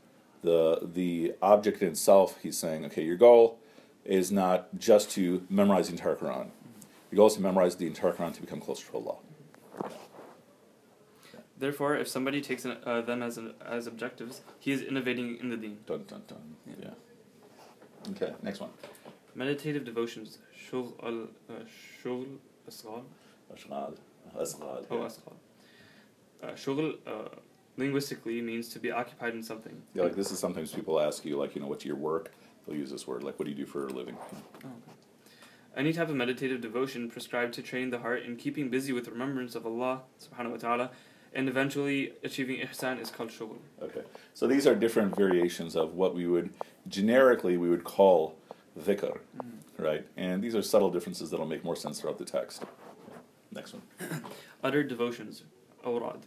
the 0.42 0.80
the 0.82 1.34
object 1.42 1.82
in 1.82 1.88
itself, 1.88 2.38
he's 2.42 2.56
saying, 2.56 2.84
okay, 2.86 3.02
your 3.02 3.16
goal 3.16 3.58
is 4.04 4.30
not 4.30 4.68
just 4.78 5.10
to 5.12 5.44
memorize 5.48 5.88
the 5.88 5.92
entire 5.92 6.14
Quran. 6.14 6.48
Your 7.10 7.16
goal 7.16 7.26
is 7.26 7.34
to 7.34 7.40
memorize 7.40 7.76
the 7.76 7.86
entire 7.86 8.12
Quran 8.12 8.34
to 8.34 8.40
become 8.40 8.60
closer 8.60 8.86
to 8.90 8.96
Allah. 8.96 9.16
Therefore, 11.58 11.96
if 11.96 12.06
somebody 12.06 12.40
takes 12.42 12.64
an, 12.64 12.76
uh, 12.84 13.00
them 13.00 13.22
as 13.22 13.38
an, 13.38 13.54
as 13.64 13.86
objectives, 13.86 14.42
he 14.60 14.72
is 14.72 14.82
innovating 14.82 15.38
in 15.38 15.48
the 15.48 15.56
deen. 15.56 15.78
Dun 15.86 16.04
dun 16.06 16.22
dun. 16.26 16.56
Yeah. 16.66 16.74
yeah. 16.82 18.10
Okay. 18.10 18.34
Next 18.42 18.60
one. 18.60 18.70
Meditative 19.34 19.84
devotions. 19.84 20.38
Shughl 20.54 20.92
al 21.02 21.28
uh, 21.48 21.62
shughl 22.02 22.36
asghal. 22.68 23.04
Ashghal. 23.54 23.96
Asghal. 24.38 24.86
Oh, 24.90 24.96
asghal. 24.96 25.32
Uh, 26.42 26.52
shughl. 26.52 26.98
Uh, 27.06 27.28
linguistically 27.76 28.40
means 28.40 28.68
to 28.70 28.78
be 28.78 28.90
occupied 28.90 29.34
in 29.34 29.42
something. 29.42 29.82
Yeah, 29.94 30.04
like 30.04 30.16
this 30.16 30.30
is 30.30 30.38
sometimes 30.38 30.72
people 30.72 31.00
ask 31.00 31.24
you, 31.24 31.38
like, 31.38 31.54
you 31.54 31.60
know, 31.60 31.68
what's 31.68 31.84
your 31.84 31.96
work? 31.96 32.32
They'll 32.66 32.76
use 32.76 32.90
this 32.90 33.06
word, 33.06 33.22
like, 33.22 33.38
what 33.38 33.44
do 33.44 33.50
you 33.50 33.56
do 33.56 33.66
for 33.66 33.86
a 33.86 33.90
living? 33.90 34.16
Oh, 34.18 34.68
okay. 34.68 34.92
Any 35.76 35.92
type 35.92 36.08
of 36.08 36.16
meditative 36.16 36.62
devotion 36.62 37.10
prescribed 37.10 37.52
to 37.54 37.62
train 37.62 37.90
the 37.90 37.98
heart 37.98 38.22
in 38.22 38.36
keeping 38.36 38.70
busy 38.70 38.92
with 38.94 39.08
remembrance 39.08 39.54
of 39.54 39.66
Allah 39.66 40.02
subhanahu 40.18 40.52
wa 40.52 40.56
ta'ala 40.56 40.90
and 41.34 41.50
eventually 41.50 42.12
achieving 42.24 42.60
ihsan 42.60 42.98
is 42.98 43.10
called 43.10 43.28
shughl. 43.28 43.58
Okay. 43.82 44.00
So 44.32 44.46
these 44.46 44.66
are 44.66 44.74
different 44.74 45.14
variations 45.14 45.76
of 45.76 45.94
what 45.94 46.14
we 46.14 46.26
would 46.26 46.50
generically 46.88 47.58
we 47.58 47.68
would 47.68 47.84
call 47.84 48.36
dhikr, 48.80 49.18
mm-hmm. 49.36 49.82
right? 49.82 50.06
And 50.16 50.42
these 50.42 50.54
are 50.54 50.62
subtle 50.62 50.90
differences 50.90 51.30
that'll 51.30 51.46
make 51.46 51.62
more 51.62 51.76
sense 51.76 52.00
throughout 52.00 52.18
the 52.18 52.24
text. 52.24 52.64
Next 53.52 53.74
one. 53.74 54.22
Uttered 54.64 54.88
devotions, 54.88 55.42
awrad. 55.84 56.20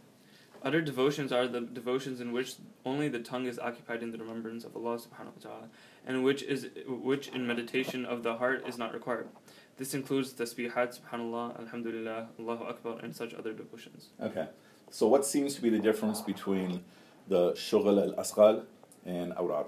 Other 0.61 0.81
devotions 0.81 1.31
are 1.31 1.47
the 1.47 1.61
devotions 1.61 2.19
in 2.19 2.33
which 2.33 2.55
only 2.85 3.07
the 3.07 3.19
tongue 3.19 3.45
is 3.45 3.57
occupied 3.57 4.03
in 4.03 4.11
the 4.11 4.17
remembrance 4.17 4.65
of 4.65 4.75
Allah 4.75 4.97
subhanahu 4.97 5.37
wa 5.37 5.41
ta'ala, 5.41 5.67
and 6.05 6.23
which 6.23 6.43
is 6.43 6.67
which 6.85 7.29
in 7.29 7.47
meditation 7.47 8.05
of 8.05 8.23
the 8.23 8.35
heart 8.35 8.67
is 8.67 8.77
not 8.77 8.93
required. 8.93 9.29
This 9.77 9.93
includes 9.93 10.33
the 10.33 10.43
tasbihat, 10.43 10.99
subhanallah, 10.99 11.57
alhamdulillah, 11.59 12.27
Allahu 12.37 12.65
Akbar, 12.65 12.99
and 13.01 13.15
such 13.15 13.33
other 13.33 13.53
devotions. 13.53 14.09
Okay. 14.21 14.47
So 14.91 15.07
what 15.07 15.25
seems 15.25 15.55
to 15.55 15.61
be 15.61 15.69
the 15.69 15.79
difference 15.79 16.19
between 16.19 16.83
the 17.29 17.53
shughl 17.53 17.97
al-asghal 18.01 18.65
and 19.05 19.31
awrad? 19.37 19.67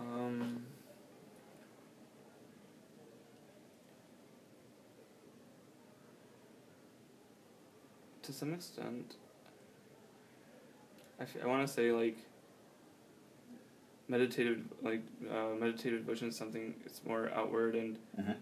Um, 0.00 0.64
to 8.22 8.32
some 8.32 8.54
extent, 8.54 9.16
I, 11.20 11.46
want 11.46 11.66
to 11.66 11.72
say 11.72 11.92
like 11.92 12.18
meditative 14.08 14.60
like 14.82 15.02
uh, 15.30 15.54
meditative 15.58 16.00
devotion 16.00 16.28
is 16.28 16.36
something 16.36 16.74
it's 16.84 17.02
more 17.04 17.30
outward 17.34 17.74
and 17.74 17.98
uh-huh. 18.18 18.34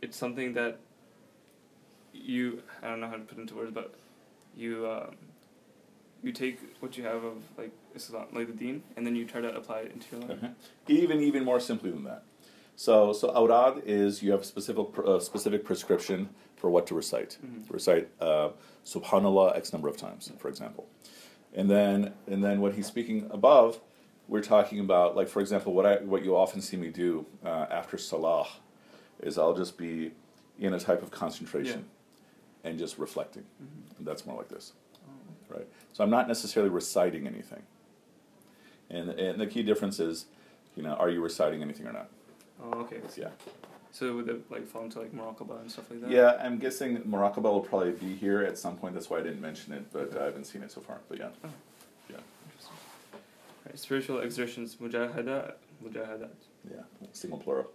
it's 0.00 0.16
something 0.16 0.54
that 0.54 0.78
you 2.12 2.62
I 2.82 2.88
don't 2.88 3.00
know 3.00 3.08
how 3.08 3.16
to 3.16 3.20
put 3.20 3.38
into 3.38 3.54
words 3.54 3.72
but 3.72 3.94
you 4.56 4.88
um, 4.88 5.16
you 6.22 6.32
take 6.32 6.60
what 6.80 6.96
you 6.96 7.04
have 7.04 7.24
of 7.24 7.38
like 7.58 7.72
Islam 7.94 8.26
like 8.32 8.46
the 8.46 8.52
Deen 8.52 8.82
and 8.96 9.06
then 9.06 9.16
you 9.16 9.24
try 9.24 9.40
to 9.40 9.54
apply 9.54 9.80
it 9.80 9.92
into 9.92 10.16
your 10.16 10.28
life. 10.28 10.38
Uh-huh. 10.42 10.52
Even 10.88 11.20
even 11.20 11.44
more 11.44 11.60
simply 11.60 11.90
than 11.90 12.04
that. 12.04 12.22
So 12.76 13.12
so 13.12 13.28
awrad 13.34 13.82
is 13.84 14.22
you 14.22 14.30
have 14.30 14.40
a 14.40 14.44
specific 14.44 14.86
uh, 15.04 15.18
specific 15.18 15.64
prescription 15.64 16.30
for 16.56 16.70
what 16.70 16.86
to 16.88 16.94
recite. 16.94 17.38
Mm-hmm. 17.44 17.72
Recite 17.72 18.08
uh, 18.20 18.50
Subhanallah 18.84 19.56
x 19.56 19.72
number 19.72 19.88
of 19.88 19.96
times, 19.96 20.30
for 20.38 20.48
example. 20.48 20.86
And 21.54 21.70
then 21.70 22.12
and 22.26 22.42
then 22.44 22.60
what 22.60 22.74
he's 22.74 22.86
speaking 22.86 23.28
above, 23.30 23.80
we're 24.28 24.42
talking 24.42 24.80
about 24.80 25.16
like 25.16 25.28
for 25.28 25.40
example 25.40 25.72
what 25.74 25.86
I 25.86 25.96
what 25.96 26.24
you 26.24 26.36
often 26.36 26.60
see 26.60 26.76
me 26.76 26.88
do 26.90 27.26
uh, 27.44 27.66
after 27.70 27.98
salah 27.98 28.46
is 29.20 29.36
I'll 29.38 29.54
just 29.54 29.76
be 29.76 30.12
in 30.58 30.74
a 30.74 30.78
type 30.80 31.02
of 31.02 31.10
concentration 31.10 31.84
and 32.64 32.78
just 32.78 32.98
reflecting. 32.98 33.44
Mhm. 33.62 33.98
And 33.98 34.06
that's 34.06 34.24
more 34.26 34.36
like 34.36 34.48
this, 34.48 34.72
Oh. 35.06 35.54
right? 35.56 35.66
So 35.92 36.04
I'm 36.04 36.10
not 36.10 36.28
necessarily 36.28 36.70
reciting 36.70 37.26
anything. 37.26 37.62
And, 38.90 39.10
and 39.10 39.40
the 39.40 39.46
key 39.46 39.62
difference 39.62 40.00
is, 40.00 40.26
you 40.76 40.82
know, 40.82 40.94
are 40.94 41.08
you 41.10 41.20
reciting 41.22 41.62
anything 41.62 41.86
or 41.86 41.92
not? 41.92 42.08
Oh, 42.62 42.80
okay. 42.80 43.00
Yeah. 43.16 43.30
So 43.92 44.16
would 44.16 44.28
it 44.28 44.50
like 44.50 44.66
fall 44.66 44.84
into 44.84 45.00
like 45.00 45.12
muraqabah 45.12 45.60
and 45.60 45.70
stuff 45.70 45.90
like 45.90 46.00
that? 46.02 46.10
Yeah, 46.10 46.38
I'm 46.40 46.58
guessing 46.58 46.98
Muraqabah 46.98 47.42
will 47.42 47.60
probably 47.60 47.92
be 47.92 48.14
here 48.14 48.42
at 48.42 48.56
some 48.56 48.76
point. 48.76 48.94
That's 48.94 49.10
why 49.10 49.18
I 49.18 49.22
didn't 49.22 49.40
mention 49.40 49.72
it, 49.72 49.92
but 49.92 50.16
I 50.20 50.26
haven't 50.26 50.44
seen 50.44 50.62
it 50.62 50.70
so 50.70 50.80
far. 50.80 50.98
But 51.08 51.18
yeah. 51.18 51.28
Oh. 51.44 51.48
Yeah. 52.08 52.16
Interesting. 52.46 52.76
Right. 53.66 53.78
Spiritual 53.78 54.20
exertions, 54.20 54.76
mujahada, 54.76 55.54
mujahadat. 55.84 56.30
Yeah. 56.70 56.82
Single 57.12 57.38
plural. 57.38 57.70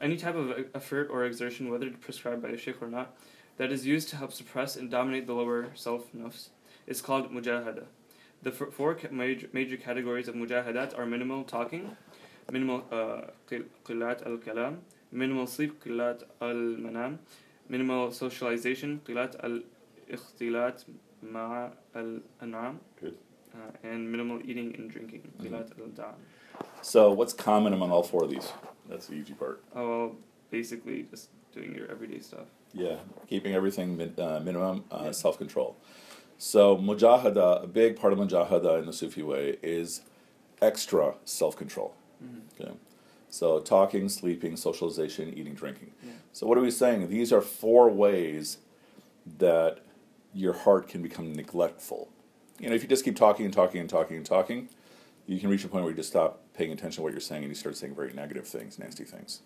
Any 0.00 0.16
type 0.16 0.36
of 0.36 0.66
effort 0.74 1.08
or 1.10 1.24
exertion, 1.24 1.70
whether 1.70 1.90
prescribed 1.90 2.42
by 2.42 2.50
a 2.50 2.56
sheikh 2.56 2.80
or 2.80 2.88
not, 2.88 3.16
that 3.58 3.70
is 3.72 3.84
used 3.86 4.08
to 4.10 4.16
help 4.16 4.32
suppress 4.32 4.76
and 4.76 4.90
dominate 4.90 5.26
the 5.26 5.34
lower 5.34 5.66
self 5.74 6.12
nafs, 6.12 6.48
is 6.86 7.02
called 7.02 7.30
mujahada. 7.30 7.84
The 8.42 8.52
four 8.52 8.96
major, 9.10 9.48
major 9.52 9.76
categories 9.76 10.28
of 10.28 10.36
mujahadat 10.36 10.96
are 10.96 11.04
minimal 11.04 11.42
talking, 11.42 11.96
minimal 12.50 12.82
al 12.90 14.38
kalam, 14.38 14.76
minimal 15.12 15.46
sleep, 15.46 15.82
al 15.86 16.76
manam, 16.84 17.18
minimal 17.68 18.10
socialization, 18.10 19.00
qilat 19.04 19.36
al 19.44 19.60
ikhtilat 20.10 20.84
ma'a 21.22 21.70
al 21.94 22.20
an'am, 22.40 22.80
Good. 23.00 23.16
uh, 23.54 23.70
and 23.82 24.10
minimal 24.10 24.40
eating 24.44 24.74
and 24.76 24.90
drinking, 24.90 25.22
Mhm. 25.38 25.46
qilat 25.46 26.00
al. 26.00 26.14
So 26.82 27.12
what's 27.12 27.32
common 27.32 27.72
among 27.72 27.90
all 27.90 28.02
four 28.02 28.24
of 28.24 28.30
these? 28.30 28.52
That's 28.88 29.06
the 29.08 29.14
easy 29.14 29.34
part. 29.34 29.62
Oh, 29.74 29.88
well, 29.88 30.16
basically 30.50 31.02
just 31.10 31.28
doing 31.52 31.74
your 31.74 31.90
everyday 31.90 32.20
stuff. 32.20 32.46
Yeah, 32.72 32.98
keeping 33.26 33.54
everything 33.54 33.96
min, 33.96 34.14
uh, 34.18 34.40
minimum, 34.40 34.84
uh, 34.90 35.04
Yeah. 35.04 35.10
self 35.12 35.38
control. 35.38 35.76
So 36.38 36.76
mujahada, 36.76 37.62
a 37.64 37.66
big 37.66 37.96
part 37.96 38.12
of 38.12 38.18
mujahada 38.18 38.78
in 38.78 38.86
the 38.86 38.92
Sufi 38.92 39.22
way 39.22 39.58
is 39.62 40.02
extra 40.62 41.16
self 41.24 41.56
control. 41.56 41.94
Mm-hmm. 42.24 42.62
Okay, 42.62 42.72
so 43.30 43.60
talking, 43.60 44.08
sleeping, 44.08 44.56
socialization, 44.56 45.32
eating, 45.36 45.54
drinking. 45.54 45.92
Yeah. 46.04 46.12
So 46.32 46.46
what 46.46 46.58
are 46.58 46.62
we 46.62 46.70
saying? 46.70 47.08
These 47.08 47.32
are 47.32 47.40
four 47.40 47.88
ways 47.90 48.58
that 49.38 49.80
your 50.34 50.52
heart 50.52 50.88
can 50.88 51.02
become 51.02 51.32
neglectful. 51.32 52.08
You 52.58 52.68
know, 52.68 52.74
if 52.74 52.82
you 52.82 52.88
just 52.88 53.04
keep 53.04 53.16
talking 53.16 53.44
and 53.44 53.54
talking 53.54 53.80
and 53.80 53.88
talking 53.88 54.16
and 54.16 54.26
talking, 54.26 54.68
you 55.26 55.38
can 55.38 55.48
reach 55.50 55.64
a 55.64 55.68
point 55.68 55.84
where 55.84 55.90
you 55.92 55.96
just 55.96 56.08
stop 56.08 56.40
paying 56.54 56.72
attention 56.72 56.96
to 56.96 57.02
what 57.02 57.12
you're 57.12 57.20
saying 57.20 57.42
and 57.44 57.50
you 57.50 57.54
start 57.54 57.76
saying 57.76 57.94
very 57.94 58.12
negative 58.12 58.46
things, 58.46 58.78
nasty 58.78 59.04
things. 59.04 59.42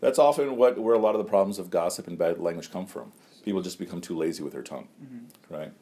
That's 0.00 0.18
often 0.18 0.56
what 0.56 0.78
where 0.78 0.94
a 0.94 0.98
lot 0.98 1.14
of 1.14 1.18
the 1.18 1.24
problems 1.28 1.58
of 1.58 1.70
gossip 1.70 2.06
and 2.08 2.18
bad 2.18 2.38
language 2.38 2.70
come 2.70 2.86
from. 2.86 3.12
People 3.44 3.62
just 3.62 3.78
become 3.78 4.00
too 4.00 4.16
lazy 4.16 4.42
with 4.42 4.52
their 4.52 4.62
tongue, 4.62 4.88
Mm-hmm. 5.02 5.54
right? 5.54 5.72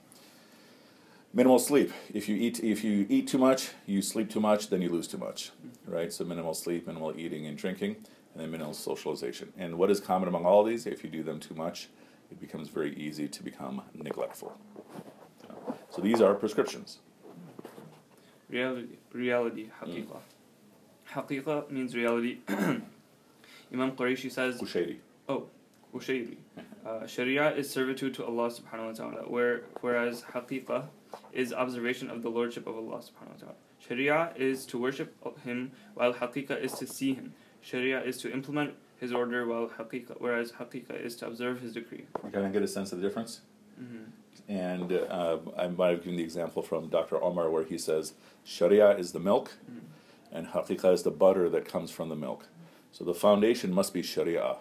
Minimal 1.35 1.59
sleep. 1.59 1.93
If 2.13 2.29
you 2.29 2.37
eat 2.37 2.63
if 2.63 2.85
you 2.85 3.07
eat 3.09 3.27
too 3.27 3.39
much, 3.39 3.71
you 3.87 4.03
sleep 4.03 4.29
too 4.31 4.41
much, 4.41 4.69
then 4.69 4.83
you 4.83 4.91
lose 4.91 5.09
too 5.09 5.17
much, 5.17 5.51
right? 5.87 6.13
So 6.13 6.25
minimal 6.25 6.53
sleep, 6.53 6.87
minimal 6.87 7.15
eating 7.19 7.47
and 7.47 7.57
drinking, 7.57 7.97
and 8.35 8.43
then 8.43 8.51
minimal 8.51 8.75
socialization. 8.75 9.51
And 9.57 9.79
what 9.79 9.91
is 9.91 9.99
common 9.99 10.29
among 10.29 10.45
all 10.45 10.63
these? 10.63 10.87
If 10.87 11.03
you 11.03 11.09
do 11.09 11.23
them 11.23 11.41
too 11.41 11.55
much, 11.55 11.89
it 12.31 12.39
becomes 12.39 12.69
very 12.69 12.95
easy 12.97 13.29
to 13.29 13.43
become 13.43 13.81
neglectful. 13.95 14.59
So, 15.91 16.03
these 16.03 16.21
are 16.21 16.35
prescriptions. 16.35 16.99
Reality, 18.51 18.97
reality, 19.13 19.71
haqiqa. 19.81 20.19
Haqiqa 21.13 21.71
means 21.71 21.95
reality. 21.95 22.39
Imam 22.49 23.93
Qurayshi 23.93 24.31
says, 24.31 24.61
Kushayri. 24.61 24.97
oh, 25.29 25.47
Ushayri. 25.95 26.37
Uh, 26.85 27.07
Sharia 27.07 27.55
is 27.55 27.71
servitude 27.71 28.13
to 28.15 28.25
Allah 28.27 28.51
subhanahu 28.51 28.87
wa 28.89 28.93
ta'ala, 28.93 29.23
where, 29.29 29.61
whereas 29.83 30.23
haqiqa 30.35 30.89
is 31.33 31.53
observation 31.53 32.11
of 32.11 32.23
the 32.23 32.29
lordship 32.29 32.67
of 32.67 32.77
Allah 32.77 32.99
subhanahu 32.99 33.35
wa 33.35 33.41
ta'ala. 33.41 33.55
Sharia 33.79 34.33
is 34.37 34.65
to 34.67 34.79
worship 34.79 35.15
Him, 35.45 35.73
while 35.95 36.15
haqiqa 36.15 36.61
is 36.61 36.73
to 36.75 36.87
see 36.87 37.15
Him. 37.15 37.35
Sharia 37.61 38.01
is 38.03 38.19
to 38.19 38.33
implement 38.33 38.75
His 39.01 39.13
order, 39.13 39.47
while 39.47 39.69
haqiqa, 39.69 40.17
whereas 40.19 40.53
haqiqa 40.53 41.01
is 41.05 41.17
to 41.17 41.27
observe 41.27 41.61
His 41.61 41.73
decree. 41.73 42.05
Kind 42.33 42.47
of 42.47 42.53
get 42.53 42.63
a 42.63 42.69
sense 42.69 42.93
of 42.93 43.01
the 43.01 43.07
difference. 43.07 43.41
Mm-hmm. 43.81 44.53
And 44.53 44.93
uh, 44.93 45.39
I 45.57 45.69
might 45.69 45.91
have 45.91 46.05
given 46.05 46.17
the 46.17 46.23
example 46.25 46.63
from 46.63 46.89
Dr. 46.89 47.23
Omar 47.23 47.49
where 47.51 47.65
he 47.65 47.79
says 47.79 48.15
Sharia 48.45 48.91
is 48.97 49.13
the 49.13 49.21
milk 49.21 49.53
Mm-hmm. 49.71 50.37
and 50.37 50.47
Haqiqa 50.49 50.93
is 50.93 51.03
the 51.03 51.11
butter 51.11 51.49
that 51.49 51.65
comes 51.65 51.91
from 51.91 52.09
the 52.09 52.17
milk. 52.17 52.49
So 52.91 53.05
the 53.05 53.15
foundation 53.15 53.73
must 53.73 53.95
be 53.95 54.03
Sharia. 54.03 54.57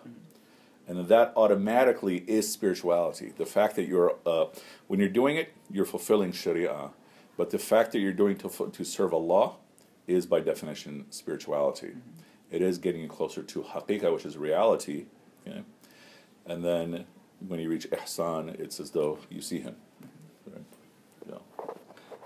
And 0.92 1.08
that 1.08 1.32
automatically 1.38 2.18
is 2.28 2.52
spirituality. 2.52 3.32
The 3.38 3.46
fact 3.46 3.78
that 3.78 3.88
you're, 3.88 4.18
uh, 4.26 4.48
when 4.88 5.00
you're 5.00 5.08
doing 5.08 5.38
it, 5.38 5.54
you're 5.72 5.86
fulfilling 5.86 6.34
Sharia. 6.34 6.90
But 7.38 7.50
the 7.52 7.60
fact 7.60 7.94
that 7.94 8.00
you're 8.00 8.12
doing 8.12 8.36
to, 8.40 8.50
to 8.74 8.84
serve 8.84 9.14
Allah 9.14 9.54
is 10.06 10.26
by 10.26 10.42
definition 10.42 11.06
spirituality. 11.10 11.94
It 12.52 12.62
is 12.62 12.78
getting 12.78 13.04
you 13.04 13.08
closer 13.08 13.42
to 13.42 13.62
Haqiqa, 13.62 14.14
which 14.14 14.26
is 14.26 14.38
reality. 14.38 15.06
Okay? 15.48 15.64
And 16.46 16.62
then 16.62 17.06
when 17.48 17.62
you 17.62 17.70
reach 17.70 17.90
Ihsan, 17.90 18.60
it's 18.60 18.82
as 18.82 18.92
though 18.92 19.20
you 19.30 19.40
see 19.40 19.62
Him. 19.62 19.78
Right? 20.46 20.66
Yeah. 21.30 21.36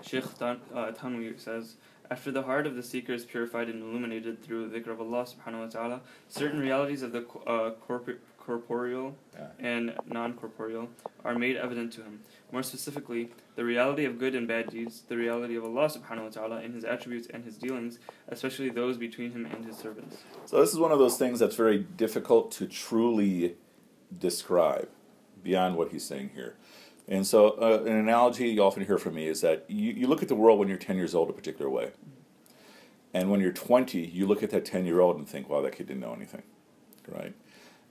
Sheikh 0.02 0.24
uh, 0.40 0.56
Tanwir 0.74 1.38
says, 1.38 1.76
after 2.10 2.32
the 2.32 2.42
heart 2.42 2.66
of 2.66 2.74
the 2.74 2.82
seeker 2.82 3.12
is 3.12 3.24
purified 3.24 3.68
and 3.68 3.80
illuminated 3.80 4.42
through 4.42 4.68
the 4.68 4.80
dhikr 4.80 4.88
of 4.88 5.00
Allah 5.00 5.24
subhanahu 5.24 5.60
wa 5.60 5.66
ta'ala, 5.66 6.00
certain 6.28 6.58
realities 6.58 7.02
of 7.02 7.12
the 7.12 7.20
uh, 7.46 7.70
corpor- 7.88 8.18
corporeal 8.46 9.16
Yeah. 9.34 9.48
and 9.58 9.94
non 10.06 10.34
corporeal 10.34 10.88
are 11.24 11.34
made 11.36 11.56
evident 11.56 11.92
to 11.94 12.02
him. 12.02 12.20
More 12.52 12.62
specifically, 12.62 13.30
the 13.56 13.64
reality 13.64 14.04
of 14.04 14.18
good 14.18 14.34
and 14.36 14.46
bad 14.46 14.70
deeds, 14.70 15.02
the 15.08 15.16
reality 15.16 15.56
of 15.56 15.64
Allah 15.64 15.88
subhanahu 15.88 16.22
wa 16.24 16.28
ta'ala 16.28 16.62
in 16.62 16.72
his 16.72 16.84
attributes 16.84 17.26
and 17.28 17.44
his 17.44 17.56
dealings, 17.56 17.98
especially 18.28 18.70
those 18.70 18.96
between 18.96 19.32
him 19.32 19.46
and 19.46 19.64
his 19.64 19.76
servants. 19.76 20.18
So 20.44 20.60
this 20.60 20.72
is 20.72 20.78
one 20.78 20.92
of 20.92 21.00
those 21.00 21.16
things 21.18 21.40
that's 21.40 21.56
very 21.56 21.78
difficult 21.78 22.52
to 22.52 22.66
truly 22.66 23.56
describe 24.16 24.88
beyond 25.42 25.76
what 25.76 25.90
he's 25.90 26.04
saying 26.04 26.30
here. 26.34 26.54
And 27.08 27.26
so 27.26 27.50
uh, 27.60 27.82
an 27.84 27.96
analogy 27.96 28.48
you 28.48 28.62
often 28.62 28.84
hear 28.84 28.98
from 28.98 29.14
me 29.14 29.26
is 29.26 29.40
that 29.40 29.64
you, 29.68 29.92
you 29.92 30.06
look 30.06 30.22
at 30.22 30.28
the 30.28 30.34
world 30.34 30.58
when 30.58 30.68
you're 30.68 30.78
10 30.78 30.96
years 30.96 31.14
old 31.14 31.30
a 31.30 31.32
particular 31.32 31.68
way. 31.70 31.90
And 33.14 33.30
when 33.30 33.40
you're 33.40 33.52
20, 33.52 34.00
you 34.06 34.26
look 34.26 34.42
at 34.42 34.50
that 34.50 34.64
10 34.64 34.86
year 34.86 35.00
old 35.00 35.16
and 35.16 35.28
think, 35.28 35.48
wow, 35.48 35.62
that 35.62 35.72
kid 35.76 35.86
didn't 35.88 36.00
know 36.00 36.12
anything. 36.12 36.42
Right? 37.08 37.34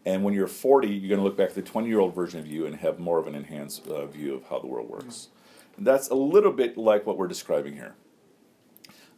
And 0.05 0.23
when 0.23 0.33
you're 0.33 0.47
40, 0.47 0.87
you're 0.87 1.09
going 1.09 1.19
to 1.19 1.23
look 1.23 1.37
back 1.37 1.49
at 1.49 1.55
the 1.55 1.61
20 1.61 1.87
year 1.87 1.99
old 1.99 2.13
version 2.13 2.39
of 2.39 2.47
you 2.47 2.65
and 2.65 2.75
have 2.77 2.99
more 2.99 3.19
of 3.19 3.27
an 3.27 3.35
enhanced 3.35 3.87
uh, 3.87 4.05
view 4.05 4.35
of 4.35 4.45
how 4.49 4.59
the 4.59 4.67
world 4.67 4.89
works. 4.89 5.29
And 5.77 5.85
that's 5.85 6.09
a 6.09 6.15
little 6.15 6.51
bit 6.51 6.77
like 6.77 7.05
what 7.05 7.17
we're 7.17 7.27
describing 7.27 7.73
here. 7.73 7.95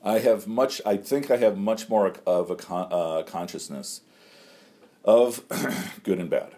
I 0.04 0.20
have 0.20 0.48
much, 0.48 0.82
I 0.86 0.98
think 0.98 1.30
I 1.30 1.38
have 1.38 1.58
much 1.58 1.90
more 1.90 2.14
of 2.26 2.50
a 2.50 2.56
con- 2.56 2.88
uh, 2.92 3.24
consciousness 3.24 4.02
of 5.04 5.44
good 6.04 6.20
and 6.20 6.30
bad. 6.30 6.56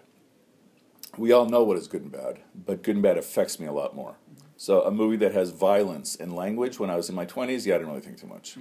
We 1.16 1.32
all 1.32 1.46
know 1.46 1.64
what 1.64 1.76
is 1.76 1.88
good 1.88 2.02
and 2.02 2.12
bad, 2.12 2.38
but 2.54 2.82
good 2.82 2.94
and 2.94 3.02
bad 3.02 3.18
affects 3.18 3.58
me 3.58 3.66
a 3.66 3.72
lot 3.72 3.96
more. 3.96 4.16
So 4.56 4.82
a 4.82 4.90
movie 4.90 5.16
that 5.16 5.32
has 5.32 5.50
violence 5.50 6.14
and 6.14 6.36
language 6.36 6.78
when 6.78 6.90
I 6.90 6.96
was 6.96 7.08
in 7.08 7.14
my 7.14 7.26
20s, 7.26 7.66
yeah, 7.66 7.74
I 7.74 7.78
didn't 7.78 7.88
really 7.88 8.02
think 8.02 8.20
too 8.20 8.26
much. 8.26 8.56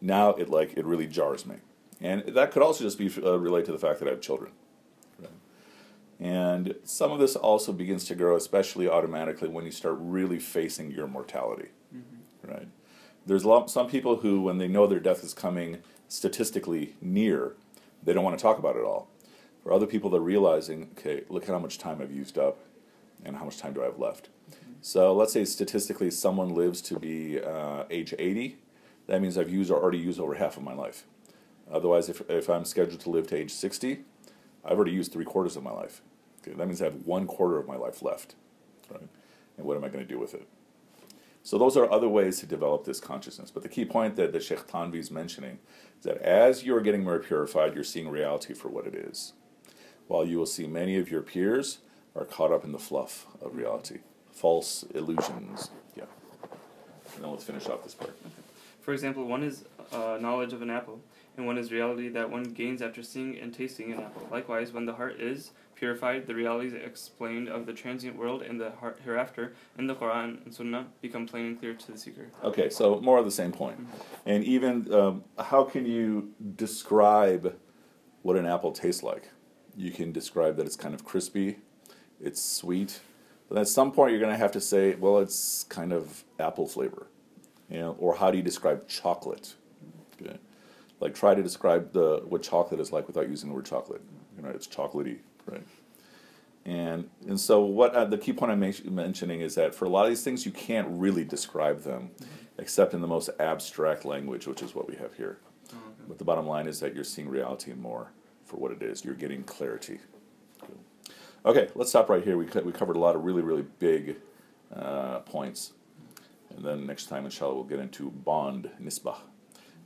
Now 0.00 0.30
it 0.30 0.48
like 0.48 0.74
it 0.76 0.84
really 0.84 1.06
jars 1.06 1.46
me. 1.46 1.56
And 2.00 2.22
that 2.28 2.52
could 2.52 2.62
also 2.62 2.84
just 2.84 2.98
be 2.98 3.10
uh, 3.22 3.38
related 3.38 3.66
to 3.66 3.72
the 3.72 3.78
fact 3.78 3.98
that 3.98 4.08
I 4.08 4.12
have 4.12 4.20
children. 4.20 4.52
And 6.20 6.74
some 6.84 7.10
of 7.12 7.18
this 7.18 7.34
also 7.34 7.72
begins 7.72 8.04
to 8.06 8.14
grow, 8.14 8.36
especially 8.36 8.86
automatically 8.86 9.48
when 9.48 9.64
you 9.64 9.70
start 9.70 9.96
really 9.98 10.38
facing 10.38 10.90
your 10.90 11.06
mortality. 11.06 11.68
Right? 12.42 12.68
There's 13.24 13.46
some 13.72 13.88
people 13.88 14.16
who, 14.16 14.42
when 14.42 14.58
they 14.58 14.68
know 14.68 14.86
their 14.86 15.00
death 15.00 15.24
is 15.24 15.32
coming 15.32 15.78
statistically 16.08 16.94
near, 17.00 17.54
they 18.02 18.12
don't 18.12 18.24
want 18.24 18.38
to 18.38 18.42
talk 18.42 18.58
about 18.58 18.76
it 18.76 18.84
all. 18.84 19.08
For 19.62 19.72
other 19.72 19.86
people, 19.86 20.10
they're 20.10 20.20
realizing, 20.20 20.90
okay, 20.98 21.24
look 21.28 21.44
at 21.44 21.48
how 21.50 21.58
much 21.58 21.78
time 21.78 22.00
I've 22.02 22.12
used 22.12 22.38
up, 22.38 22.58
and 23.24 23.36
how 23.36 23.44
much 23.44 23.58
time 23.58 23.72
do 23.72 23.82
I 23.82 23.86
have 23.86 23.98
left. 23.98 24.28
So 24.82 25.14
let's 25.14 25.32
say 25.32 25.44
statistically, 25.44 26.10
someone 26.10 26.54
lives 26.54 26.80
to 26.82 26.98
be 26.98 27.40
uh, 27.40 27.84
age 27.90 28.14
80. 28.18 28.56
That 29.06 29.20
means 29.20 29.36
I've 29.36 29.50
used 29.50 29.70
or 29.70 29.80
already 29.80 29.98
used 29.98 30.18
over 30.18 30.34
half 30.34 30.56
of 30.56 30.62
my 30.62 30.74
life. 30.74 31.04
Otherwise, 31.70 32.08
if, 32.08 32.22
if 32.30 32.48
I'm 32.48 32.64
scheduled 32.64 33.00
to 33.00 33.10
live 33.10 33.26
to 33.28 33.36
age 33.36 33.52
60, 33.52 34.00
I've 34.64 34.76
already 34.76 34.92
used 34.92 35.12
three 35.12 35.24
quarters 35.24 35.56
of 35.56 35.62
my 35.62 35.70
life. 35.70 36.00
Okay, 36.42 36.56
that 36.56 36.66
means 36.66 36.80
I 36.80 36.86
have 36.86 37.06
one 37.06 37.26
quarter 37.26 37.58
of 37.58 37.66
my 37.66 37.76
life 37.76 38.02
left. 38.02 38.34
Right? 38.90 39.08
And 39.56 39.66
what 39.66 39.76
am 39.76 39.84
I 39.84 39.88
going 39.88 40.04
to 40.06 40.08
do 40.08 40.18
with 40.18 40.34
it? 40.34 40.48
So 41.42 41.58
those 41.58 41.76
are 41.76 41.90
other 41.90 42.08
ways 42.08 42.38
to 42.40 42.46
develop 42.46 42.84
this 42.84 43.00
consciousness. 43.00 43.50
But 43.50 43.62
the 43.62 43.68
key 43.68 43.84
point 43.84 44.16
that 44.16 44.32
the 44.32 44.40
Sheikh 44.40 44.66
Thanvi 44.66 44.96
is 44.96 45.10
mentioning 45.10 45.58
is 45.98 46.04
that 46.04 46.18
as 46.18 46.64
you're 46.64 46.80
getting 46.80 47.04
more 47.04 47.18
purified, 47.18 47.74
you're 47.74 47.84
seeing 47.84 48.08
reality 48.08 48.52
for 48.52 48.68
what 48.68 48.86
it 48.86 48.94
is. 48.94 49.32
While 50.06 50.26
you 50.26 50.38
will 50.38 50.46
see 50.46 50.66
many 50.66 50.98
of 50.98 51.10
your 51.10 51.22
peers 51.22 51.78
are 52.14 52.24
caught 52.24 52.52
up 52.52 52.64
in 52.64 52.72
the 52.72 52.78
fluff 52.78 53.26
of 53.40 53.56
reality, 53.56 53.98
false 54.32 54.84
illusions. 54.94 55.70
Yeah. 55.96 56.04
And 57.14 57.24
then 57.24 57.30
let's 57.30 57.44
finish 57.44 57.66
off 57.68 57.84
this 57.84 57.94
part. 57.94 58.16
For 58.80 58.92
example, 58.92 59.24
one 59.24 59.42
is 59.42 59.64
uh, 59.92 60.18
knowledge 60.20 60.52
of 60.52 60.62
an 60.62 60.70
apple, 60.70 61.00
and 61.40 61.46
one 61.46 61.56
is 61.56 61.72
reality 61.72 62.10
that 62.10 62.30
one 62.30 62.42
gains 62.44 62.82
after 62.82 63.02
seeing 63.02 63.38
and 63.38 63.54
tasting 63.54 63.92
an 63.92 64.00
apple. 64.00 64.28
Likewise, 64.30 64.72
when 64.72 64.84
the 64.84 64.92
heart 64.92 65.18
is 65.18 65.52
purified, 65.74 66.26
the 66.26 66.34
realities 66.34 66.74
explained 66.74 67.48
of 67.48 67.64
the 67.64 67.72
transient 67.72 68.14
world 68.14 68.42
and 68.42 68.60
the 68.60 68.72
heart 68.72 69.00
hereafter 69.02 69.54
in 69.78 69.86
the 69.86 69.94
Quran 69.94 70.44
and 70.44 70.54
Sunnah 70.54 70.88
become 71.00 71.26
plain 71.26 71.46
and 71.46 71.58
clear 71.58 71.72
to 71.72 71.92
the 71.92 71.96
seeker. 71.96 72.28
Okay, 72.44 72.68
so 72.68 73.00
more 73.00 73.16
of 73.16 73.24
the 73.24 73.30
same 73.30 73.52
point. 73.52 73.78
And 74.26 74.44
even 74.44 74.92
um, 74.92 75.24
how 75.38 75.64
can 75.64 75.86
you 75.86 76.34
describe 76.56 77.56
what 78.20 78.36
an 78.36 78.44
apple 78.44 78.72
tastes 78.72 79.02
like? 79.02 79.30
You 79.74 79.90
can 79.90 80.12
describe 80.12 80.58
that 80.58 80.66
it's 80.66 80.76
kind 80.76 80.94
of 80.94 81.06
crispy, 81.06 81.56
it's 82.20 82.42
sweet, 82.42 83.00
but 83.48 83.56
at 83.56 83.66
some 83.66 83.92
point 83.92 84.10
you're 84.10 84.20
going 84.20 84.32
to 84.32 84.38
have 84.38 84.52
to 84.52 84.60
say, 84.60 84.94
well, 84.94 85.18
it's 85.18 85.64
kind 85.64 85.94
of 85.94 86.22
apple 86.38 86.66
flavor. 86.66 87.06
You 87.70 87.78
know, 87.78 87.96
or 87.98 88.16
how 88.16 88.30
do 88.30 88.36
you 88.36 88.42
describe 88.42 88.88
chocolate? 88.88 89.54
Like 91.00 91.14
try 91.14 91.34
to 91.34 91.42
describe 91.42 91.92
the 91.92 92.22
what 92.28 92.42
chocolate 92.42 92.80
is 92.80 92.92
like 92.92 93.06
without 93.06 93.28
using 93.28 93.48
the 93.48 93.54
word 93.54 93.64
chocolate. 93.64 94.02
You 94.36 94.42
know, 94.42 94.50
it's 94.50 94.66
chocolatey, 94.66 95.18
right? 95.46 95.66
And 96.64 97.08
and 97.26 97.40
so 97.40 97.64
what 97.64 97.94
uh, 97.94 98.04
the 98.04 98.18
key 98.18 98.32
point 98.32 98.52
I'm 98.52 98.60
men- 98.60 98.74
mentioning 98.84 99.40
is 99.40 99.54
that 99.54 99.74
for 99.74 99.86
a 99.86 99.88
lot 99.88 100.04
of 100.04 100.10
these 100.10 100.22
things 100.22 100.44
you 100.44 100.52
can't 100.52 100.86
really 100.90 101.24
describe 101.24 101.82
them, 101.82 102.10
except 102.58 102.92
in 102.92 103.00
the 103.00 103.06
most 103.06 103.30
abstract 103.40 104.04
language, 104.04 104.46
which 104.46 104.62
is 104.62 104.74
what 104.74 104.86
we 104.88 104.96
have 104.96 105.14
here. 105.14 105.38
Oh, 105.72 105.76
okay. 105.76 106.04
But 106.08 106.18
the 106.18 106.24
bottom 106.24 106.46
line 106.46 106.66
is 106.66 106.80
that 106.80 106.94
you're 106.94 107.04
seeing 107.04 107.28
reality 107.28 107.72
more 107.72 108.12
for 108.44 108.58
what 108.58 108.70
it 108.72 108.82
is. 108.82 109.04
You're 109.04 109.14
getting 109.14 109.42
clarity. 109.44 110.00
Okay, 111.46 111.70
let's 111.74 111.88
stop 111.88 112.10
right 112.10 112.22
here. 112.22 112.36
We 112.36 112.44
co- 112.44 112.60
we 112.60 112.72
covered 112.72 112.96
a 112.96 113.00
lot 113.00 113.16
of 113.16 113.24
really 113.24 113.40
really 113.40 113.64
big 113.78 114.16
uh, 114.74 115.20
points, 115.20 115.72
and 116.54 116.62
then 116.62 116.86
next 116.86 117.06
time 117.06 117.24
inshallah 117.24 117.54
we'll 117.54 117.64
get 117.64 117.78
into 117.80 118.10
bond 118.10 118.68
nisbah. 118.78 119.16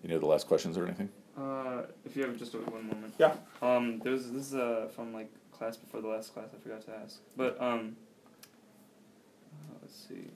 Any 0.05 0.15
other 0.15 0.27
last 0.27 0.47
questions 0.47 0.77
or 0.77 0.85
anything? 0.85 1.09
Uh, 1.37 1.83
if 2.05 2.15
you 2.15 2.23
have 2.25 2.37
just 2.37 2.55
one 2.55 2.87
moment. 2.87 3.15
Yeah. 3.19 3.35
Um, 3.63 4.01
there's 4.05 4.31
this 4.31 4.49
is 4.49 4.55
uh, 4.55 4.89
from 4.95 5.15
like 5.15 5.31
class 5.51 5.77
before 5.77 6.03
the 6.03 6.09
last 6.09 6.35
class. 6.35 6.49
I 6.55 6.63
forgot 6.63 6.83
to 6.83 6.93
ask, 7.03 7.21
but 7.37 7.61
um, 7.61 7.97
uh, 9.53 9.75
let's 9.83 10.07
see. 10.09 10.29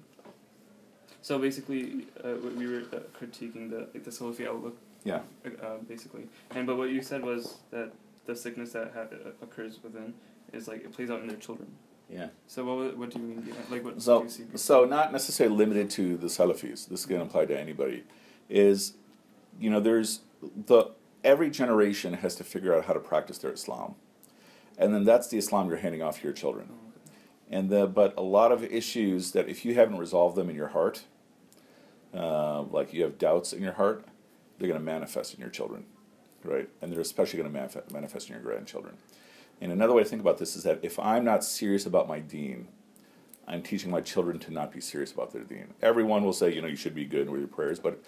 So 1.20 1.38
basically, 1.38 2.06
uh, 2.24 2.34
we- 2.42 2.50
we 2.50 2.66
were 2.66 2.82
uh, 2.92 3.00
critiquing 3.18 3.68
the 3.70 3.88
like 3.92 4.04
the 4.04 4.10
Salafi 4.10 4.46
outlook, 4.48 4.78
Yeah. 5.04 5.20
uh, 5.62 5.76
basically, 5.86 6.28
and 6.54 6.66
but 6.66 6.76
what 6.78 6.88
you 6.90 7.02
said 7.02 7.22
was 7.22 7.58
that 7.70 7.92
the 8.24 8.34
sickness 8.34 8.72
that 8.72 8.92
ha- 8.94 9.00
uh, 9.12 9.30
occurs 9.42 9.78
within 9.82 10.14
is 10.54 10.66
like 10.66 10.82
it 10.84 10.92
plays 10.92 11.10
out 11.10 11.20
in 11.20 11.28
their 11.28 11.36
children. 11.36 11.68
Yeah. 12.08 12.28
So 12.46 12.64
what 12.64 12.96
what 12.96 13.10
do 13.10 13.18
you 13.18 13.24
mean? 13.26 13.54
Like 13.70 13.84
what 13.84 13.96
do 13.96 14.00
So, 14.00 14.22
you 14.22 14.30
see? 14.30 14.44
so 14.54 14.86
not 14.86 15.12
necessarily 15.12 15.54
limited 15.56 15.90
to 15.90 16.16
the 16.16 16.28
Salafis. 16.28 16.88
This 16.88 17.04
can 17.04 17.20
apply 17.20 17.44
to 17.46 17.58
anybody. 17.60 18.04
Is, 18.48 18.94
you 19.58 19.70
know, 19.70 19.80
there's 19.80 20.20
the 20.42 20.92
every 21.24 21.50
generation 21.50 22.14
has 22.14 22.34
to 22.36 22.44
figure 22.44 22.74
out 22.74 22.84
how 22.84 22.92
to 22.92 23.00
practice 23.00 23.38
their 23.38 23.52
Islam, 23.52 23.94
and 24.78 24.94
then 24.94 25.04
that's 25.04 25.28
the 25.28 25.38
Islam 25.38 25.68
you're 25.68 25.78
handing 25.78 26.02
off 26.02 26.18
to 26.18 26.24
your 26.24 26.32
children. 26.32 26.70
And 27.50 27.70
the 27.70 27.86
but 27.86 28.14
a 28.16 28.22
lot 28.22 28.52
of 28.52 28.62
issues 28.64 29.32
that 29.32 29.48
if 29.48 29.64
you 29.64 29.74
haven't 29.74 29.98
resolved 29.98 30.36
them 30.36 30.50
in 30.50 30.56
your 30.56 30.68
heart, 30.68 31.04
uh, 32.14 32.62
like 32.62 32.92
you 32.92 33.02
have 33.02 33.18
doubts 33.18 33.52
in 33.52 33.62
your 33.62 33.72
heart, 33.72 34.04
they're 34.58 34.68
going 34.68 34.80
to 34.80 34.84
manifest 34.84 35.34
in 35.34 35.40
your 35.40 35.50
children, 35.50 35.84
right? 36.44 36.68
And 36.82 36.92
they're 36.92 37.00
especially 37.00 37.38
going 37.38 37.50
to 37.50 37.58
manifest, 37.58 37.90
manifest 37.90 38.28
in 38.28 38.34
your 38.34 38.42
grandchildren. 38.42 38.96
And 39.60 39.72
another 39.72 39.92
way 39.92 40.02
to 40.02 40.08
think 40.08 40.22
about 40.22 40.38
this 40.38 40.56
is 40.56 40.62
that 40.64 40.80
if 40.82 40.98
I'm 40.98 41.24
not 41.24 41.42
serious 41.42 41.86
about 41.86 42.06
my 42.06 42.20
deen, 42.20 42.68
I'm 43.46 43.62
teaching 43.62 43.90
my 43.90 44.00
children 44.02 44.38
to 44.40 44.52
not 44.52 44.72
be 44.72 44.80
serious 44.80 45.10
about 45.10 45.32
their 45.32 45.42
deen. 45.42 45.74
Everyone 45.80 46.22
will 46.22 46.34
say, 46.34 46.54
you 46.54 46.60
know, 46.60 46.68
you 46.68 46.76
should 46.76 46.94
be 46.94 47.06
good 47.06 47.30
with 47.30 47.40
your 47.40 47.48
prayers, 47.48 47.78
but 47.78 48.02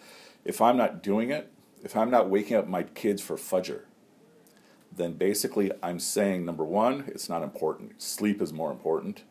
if 0.45 0.61
I'm 0.61 0.77
not 0.77 1.03
doing 1.03 1.31
it, 1.31 1.53
if 1.83 1.97
I'm 1.97 2.11
not 2.11 2.29
waking 2.29 2.57
up 2.57 2.67
my 2.67 2.83
kids 2.83 3.23
for 3.23 3.37
fajr, 3.37 3.83
then 4.95 5.15
basically 5.15 5.71
I'm 5.83 5.99
saying 5.99 6.45
number 6.45 6.65
one, 6.65 7.05
it's 7.09 7.29
not 7.29 7.43
important. 7.43 8.03
Sleep 8.03 8.43
is 8.43 8.53
more 8.53 8.71
important. 8.71 9.23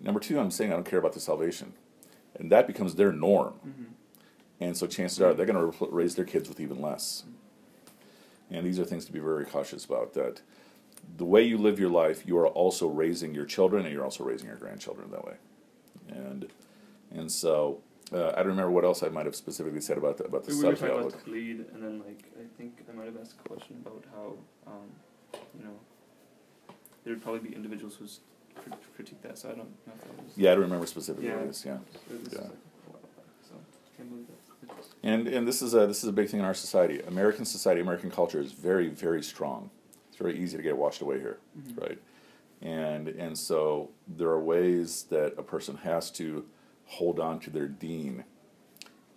Number 0.00 0.20
two, 0.20 0.38
I'm 0.38 0.50
saying 0.50 0.72
I 0.72 0.74
don't 0.74 0.88
care 0.88 0.98
about 0.98 1.12
the 1.12 1.20
salvation. 1.20 1.74
And 2.34 2.50
that 2.52 2.66
becomes 2.66 2.94
their 2.96 3.12
norm. 3.12 3.54
Mm-hmm. 3.66 3.84
And 4.60 4.76
so 4.76 4.86
chances 4.86 5.20
are 5.20 5.34
they're 5.34 5.46
going 5.46 5.72
to 5.72 5.86
raise 5.86 6.14
their 6.14 6.24
kids 6.24 6.48
with 6.48 6.60
even 6.60 6.80
less. 6.80 7.24
And 8.50 8.66
these 8.66 8.78
are 8.78 8.84
things 8.84 9.04
to 9.06 9.12
be 9.12 9.18
very 9.18 9.44
cautious 9.44 9.84
about 9.84 10.14
that 10.14 10.40
the 11.16 11.24
way 11.24 11.42
you 11.42 11.58
live 11.58 11.78
your 11.78 11.90
life, 11.90 12.26
you 12.26 12.36
are 12.38 12.48
also 12.48 12.88
raising 12.88 13.34
your 13.34 13.44
children 13.44 13.84
and 13.84 13.94
you're 13.94 14.04
also 14.04 14.24
raising 14.24 14.48
your 14.48 14.56
grandchildren 14.56 15.10
that 15.10 15.24
way. 15.24 15.34
And 16.08 16.48
and 17.14 17.30
so 17.30 17.82
uh, 18.12 18.28
I 18.34 18.36
don't 18.38 18.48
remember 18.48 18.70
what 18.70 18.84
else 18.84 19.02
I 19.02 19.08
might 19.08 19.26
have 19.26 19.34
specifically 19.36 19.80
said 19.80 19.98
about 19.98 20.18
the, 20.18 20.24
about 20.24 20.44
the 20.44 20.54
We 20.56 20.64
were 20.64 20.72
Salafi 20.72 20.78
talking 20.80 20.94
outlook. 20.96 21.14
about 21.14 21.26
Taqleed, 21.26 21.74
and 21.74 21.82
then 21.82 21.98
like 22.06 22.24
I 22.38 22.44
think 22.56 22.82
I 22.90 22.96
might 22.96 23.06
have 23.06 23.16
asked 23.20 23.34
a 23.44 23.48
question 23.48 23.76
about 23.84 24.04
how 24.14 24.34
um, 24.72 25.40
you 25.58 25.64
know 25.64 25.74
there 27.04 27.12
would 27.14 27.22
probably 27.22 27.40
be 27.48 27.54
individuals 27.54 27.96
who 27.96 28.06
crit- 28.60 28.78
critique 28.94 29.22
that. 29.22 29.38
So 29.38 29.48
I 29.48 29.52
don't 29.52 29.58
know 29.86 29.92
if 29.94 30.00
that 30.04 30.24
was. 30.24 30.32
Yeah, 30.36 30.52
I 30.52 30.54
don't 30.54 30.64
remember 30.64 30.86
specifically 30.86 31.28
Yeah. 31.28 31.36
what 31.36 31.46
it 31.46 31.50
is. 31.50 31.64
Yeah. 31.64 31.78
This 32.10 32.20
is 32.28 32.32
Yeah. 32.34 32.40
like 32.40 32.48
a 32.50 32.90
while 32.90 33.00
back, 33.02 33.24
so 33.48 33.54
can't 33.96 34.08
believe 34.10 34.26
that's. 34.28 34.88
And 35.02 35.28
and 35.28 35.46
this 35.46 35.62
is 35.62 35.74
a 35.74 35.86
this 35.86 36.02
is 36.02 36.08
a 36.08 36.12
big 36.12 36.28
thing 36.28 36.40
in 36.40 36.46
our 36.46 36.54
society. 36.54 37.00
American 37.02 37.44
society, 37.44 37.80
American 37.80 38.10
culture 38.10 38.40
is 38.40 38.52
very 38.52 38.88
very 38.88 39.22
strong. 39.22 39.70
It's 40.08 40.16
very 40.16 40.38
easy 40.38 40.56
to 40.56 40.62
get 40.62 40.76
washed 40.76 41.00
away 41.02 41.18
here, 41.18 41.38
Mhm. 41.58 41.80
right? 41.80 41.98
And 42.62 43.08
and 43.08 43.36
so 43.36 43.90
there 44.08 44.28
are 44.28 44.40
ways 44.40 45.04
that 45.10 45.34
a 45.38 45.42
person 45.42 45.76
has 45.78 46.10
to 46.12 46.44
hold 46.86 47.18
on 47.20 47.40
to 47.40 47.50
their 47.50 47.66
deen, 47.68 48.24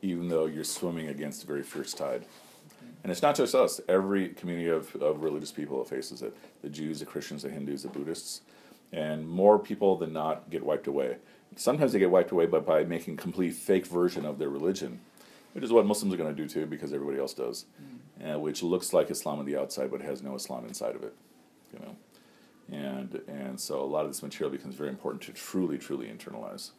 even 0.02 0.28
though 0.28 0.46
you're 0.46 0.64
swimming 0.64 1.08
against 1.08 1.44
a 1.44 1.48
very 1.48 1.64
fierce 1.64 1.94
tide. 1.94 2.26
And 3.04 3.12
it's 3.12 3.22
not 3.22 3.36
just 3.36 3.56
us. 3.56 3.80
Every 3.88 4.30
community 4.30 4.70
of, 4.70 4.96
of 4.98 5.24
religious 5.24 5.52
people 5.52 5.84
faces 5.86 6.22
it. 6.22 6.36
The 6.62 6.70
Jews, 6.70 7.00
the 7.00 7.06
Christians, 7.06 7.44
the 7.44 7.50
Hindus, 7.50 7.84
the 7.84 7.90
Buddhists. 7.90 8.42
And 8.92 9.28
more 9.30 9.60
people 9.60 9.96
than 9.98 10.14
not 10.14 10.50
get 10.50 10.64
wiped 10.64 10.88
away. 10.88 11.18
Sometimes 11.56 11.94
they 11.94 12.00
get 12.00 12.12
wiped 12.12 12.32
away 12.32 12.46
by, 12.46 12.60
by 12.60 12.84
making 12.84 13.18
complete 13.18 13.54
fake 13.54 13.86
version 13.86 14.26
of 14.26 14.40
their 14.40 14.50
religion, 14.50 15.00
which 15.54 15.64
is 15.64 15.72
what 15.72 15.86
Muslims 15.86 16.14
are 16.14 16.18
going 16.18 16.34
to 16.36 16.42
do 16.42 16.48
too 16.48 16.66
because 16.66 16.94
everybody 16.94 17.20
else 17.20 17.34
does, 17.34 17.66
Mm. 18.22 18.36
uh, 18.36 18.40
which 18.40 18.62
looks 18.64 18.92
like 18.94 19.10
Islam 19.10 19.40
on 19.40 19.46
the 19.46 19.56
outside 19.58 19.90
but 19.92 20.02
has 20.02 20.22
no 20.22 20.36
Islam 20.36 20.66
inside 20.66 20.96
of 20.96 21.04
it. 21.04 21.14
You 21.74 21.80
know? 21.80 21.96
And, 22.72 23.22
and 23.28 23.60
so 23.60 23.82
a 23.82 23.86
lot 23.86 24.06
of 24.06 24.12
this 24.12 24.22
material 24.22 24.52
becomes 24.52 24.76
very 24.76 24.90
important 24.90 25.22
to 25.24 25.32
truly, 25.34 25.78
truly 25.78 26.08
internalize. 26.08 26.72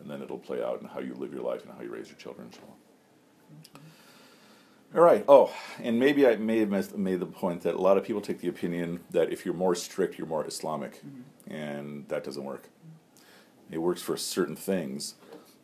And 0.00 0.10
then 0.10 0.20
it'll 0.22 0.38
play 0.38 0.62
out 0.62 0.80
in 0.82 0.88
how 0.88 1.00
you 1.00 1.14
live 1.14 1.32
your 1.32 1.42
life 1.42 1.62
and 1.64 1.72
how 1.74 1.82
you 1.82 1.90
raise 1.92 2.08
your 2.08 2.18
children. 2.18 2.48
inshallah. 2.48 3.80
All 4.94 5.00
right. 5.00 5.24
Oh, 5.28 5.52
and 5.82 5.98
maybe 5.98 6.26
I 6.26 6.36
may 6.36 6.58
have 6.60 6.68
mis- 6.70 6.94
made 6.94 7.18
the 7.20 7.26
point 7.26 7.62
that 7.62 7.74
a 7.74 7.78
lot 7.80 7.96
of 7.96 8.04
people 8.04 8.20
take 8.20 8.40
the 8.40 8.48
opinion 8.48 9.00
that 9.10 9.32
if 9.32 9.44
you're 9.44 9.54
more 9.54 9.74
strict, 9.74 10.18
you're 10.18 10.26
more 10.26 10.46
Islamic, 10.46 11.02
and 11.48 12.06
that 12.08 12.22
doesn't 12.22 12.44
work. 12.44 12.68
It 13.70 13.78
works 13.78 14.02
for 14.02 14.16
certain 14.16 14.54
things, 14.54 15.14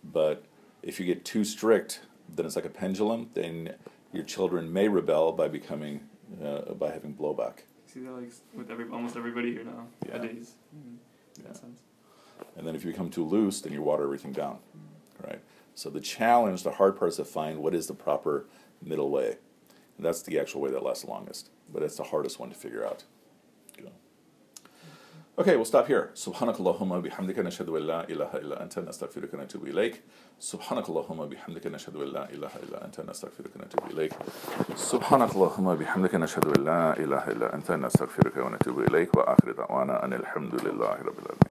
but 0.03 0.43
if 0.83 0.99
you 0.99 1.07
get 1.07 1.25
too 1.25 1.45
strict, 1.45 2.01
then 2.35 2.45
it's 2.47 2.57
like 2.57 2.65
a 2.65 2.71
pendulum. 2.71 3.31
Then 3.35 3.75
your 4.13 4.25
children 4.25 4.73
may 4.73 4.89
rebel 4.89 5.31
by 5.33 5.47
becoming 5.47 6.01
uh, 6.43 6.73
by 6.75 6.91
having 6.91 7.15
blowback, 7.15 7.59
See 7.87 8.01
that 8.01 8.11
like 8.13 8.31
with 8.55 8.71
every 8.71 8.89
almost 8.89 9.17
everybody 9.17 9.53
here 9.53 9.65
now 9.65 9.87
Yeah. 10.07 10.17
nowadays. 10.19 10.55
Mm. 10.77 10.97
Yeah. 11.39 11.49
that 11.49 11.57
sense. 11.57 11.81
And 12.57 12.67
then 12.67 12.75
if 12.75 12.85
you 12.85 12.91
become 12.91 13.11
too 13.11 13.25
loose, 13.25 13.61
then 13.61 13.73
you 13.73 13.83
water 13.83 14.05
everything 14.05 14.33
down, 14.33 14.59
right? 15.27 15.41
So 15.75 15.91
the 15.91 16.01
challenge, 16.01 16.63
the 16.63 16.73
hard 16.73 16.97
part 16.97 17.11
is 17.11 17.17
to 17.17 17.25
find 17.25 17.59
what 17.59 17.75
is 17.75 17.87
the 17.87 17.95
proper 17.95 18.47
middle 18.83 19.11
way. 19.11 19.37
And 19.97 20.07
that's 20.07 20.23
the 20.23 20.39
actual 20.39 20.61
way 20.61 20.71
that 20.71 20.83
lasts 20.83 21.05
longest, 21.05 21.51
but 21.73 21.83
it's 21.83 21.97
the 21.97 22.05
hardest 22.05 22.39
one 22.39 22.49
to 22.51 22.55
figure 22.55 22.85
out. 22.85 23.05
Okay, 25.39 25.57
we'll 25.57 25.65
stop 25.65 25.87
here. 25.87 26.11
Subhanakallahumma 26.15 27.03
bihamdika 27.03 27.37
nashhadu 27.37 27.75
an 27.79 27.87
la 27.87 28.03
ilaha 28.03 28.41
illa 28.41 28.57
anta 28.57 28.83
nastaghfiruka 28.85 29.39
wa 29.39 29.45
natubu 29.45 29.73
ilayk. 29.73 30.01
Subhanakallahumma 30.39 31.33
bihamdika 31.33 31.71
nashhadu 31.71 32.03
an 32.03 32.13
la 32.13 32.27
ilaha 32.27 32.59
illa 32.61 32.81
anta 32.83 33.03
nastaghfiruka 33.03 33.57
wa 33.57 33.65
natubu 33.65 33.91
ilayk. 33.91 34.13
Subhanakallahumma 34.77 35.79
bihamdika 35.79 36.19
nashhadu 36.19 36.55
an 36.57 36.65
la 36.65 36.93
ilaha 36.93 37.31
illa 37.31 37.51
anta 37.53 37.77
nastaghfiruka 37.79 38.45
wa 38.45 38.51
natubu 38.51 38.85
ilayk 38.87 39.15
wa 39.15 39.25
akhiru 39.35 39.55
da'wana 39.55 40.03
anil 40.05 40.25
hamdulillahi 40.25 41.05
rabbil 41.07 41.25
alamin. 41.25 41.39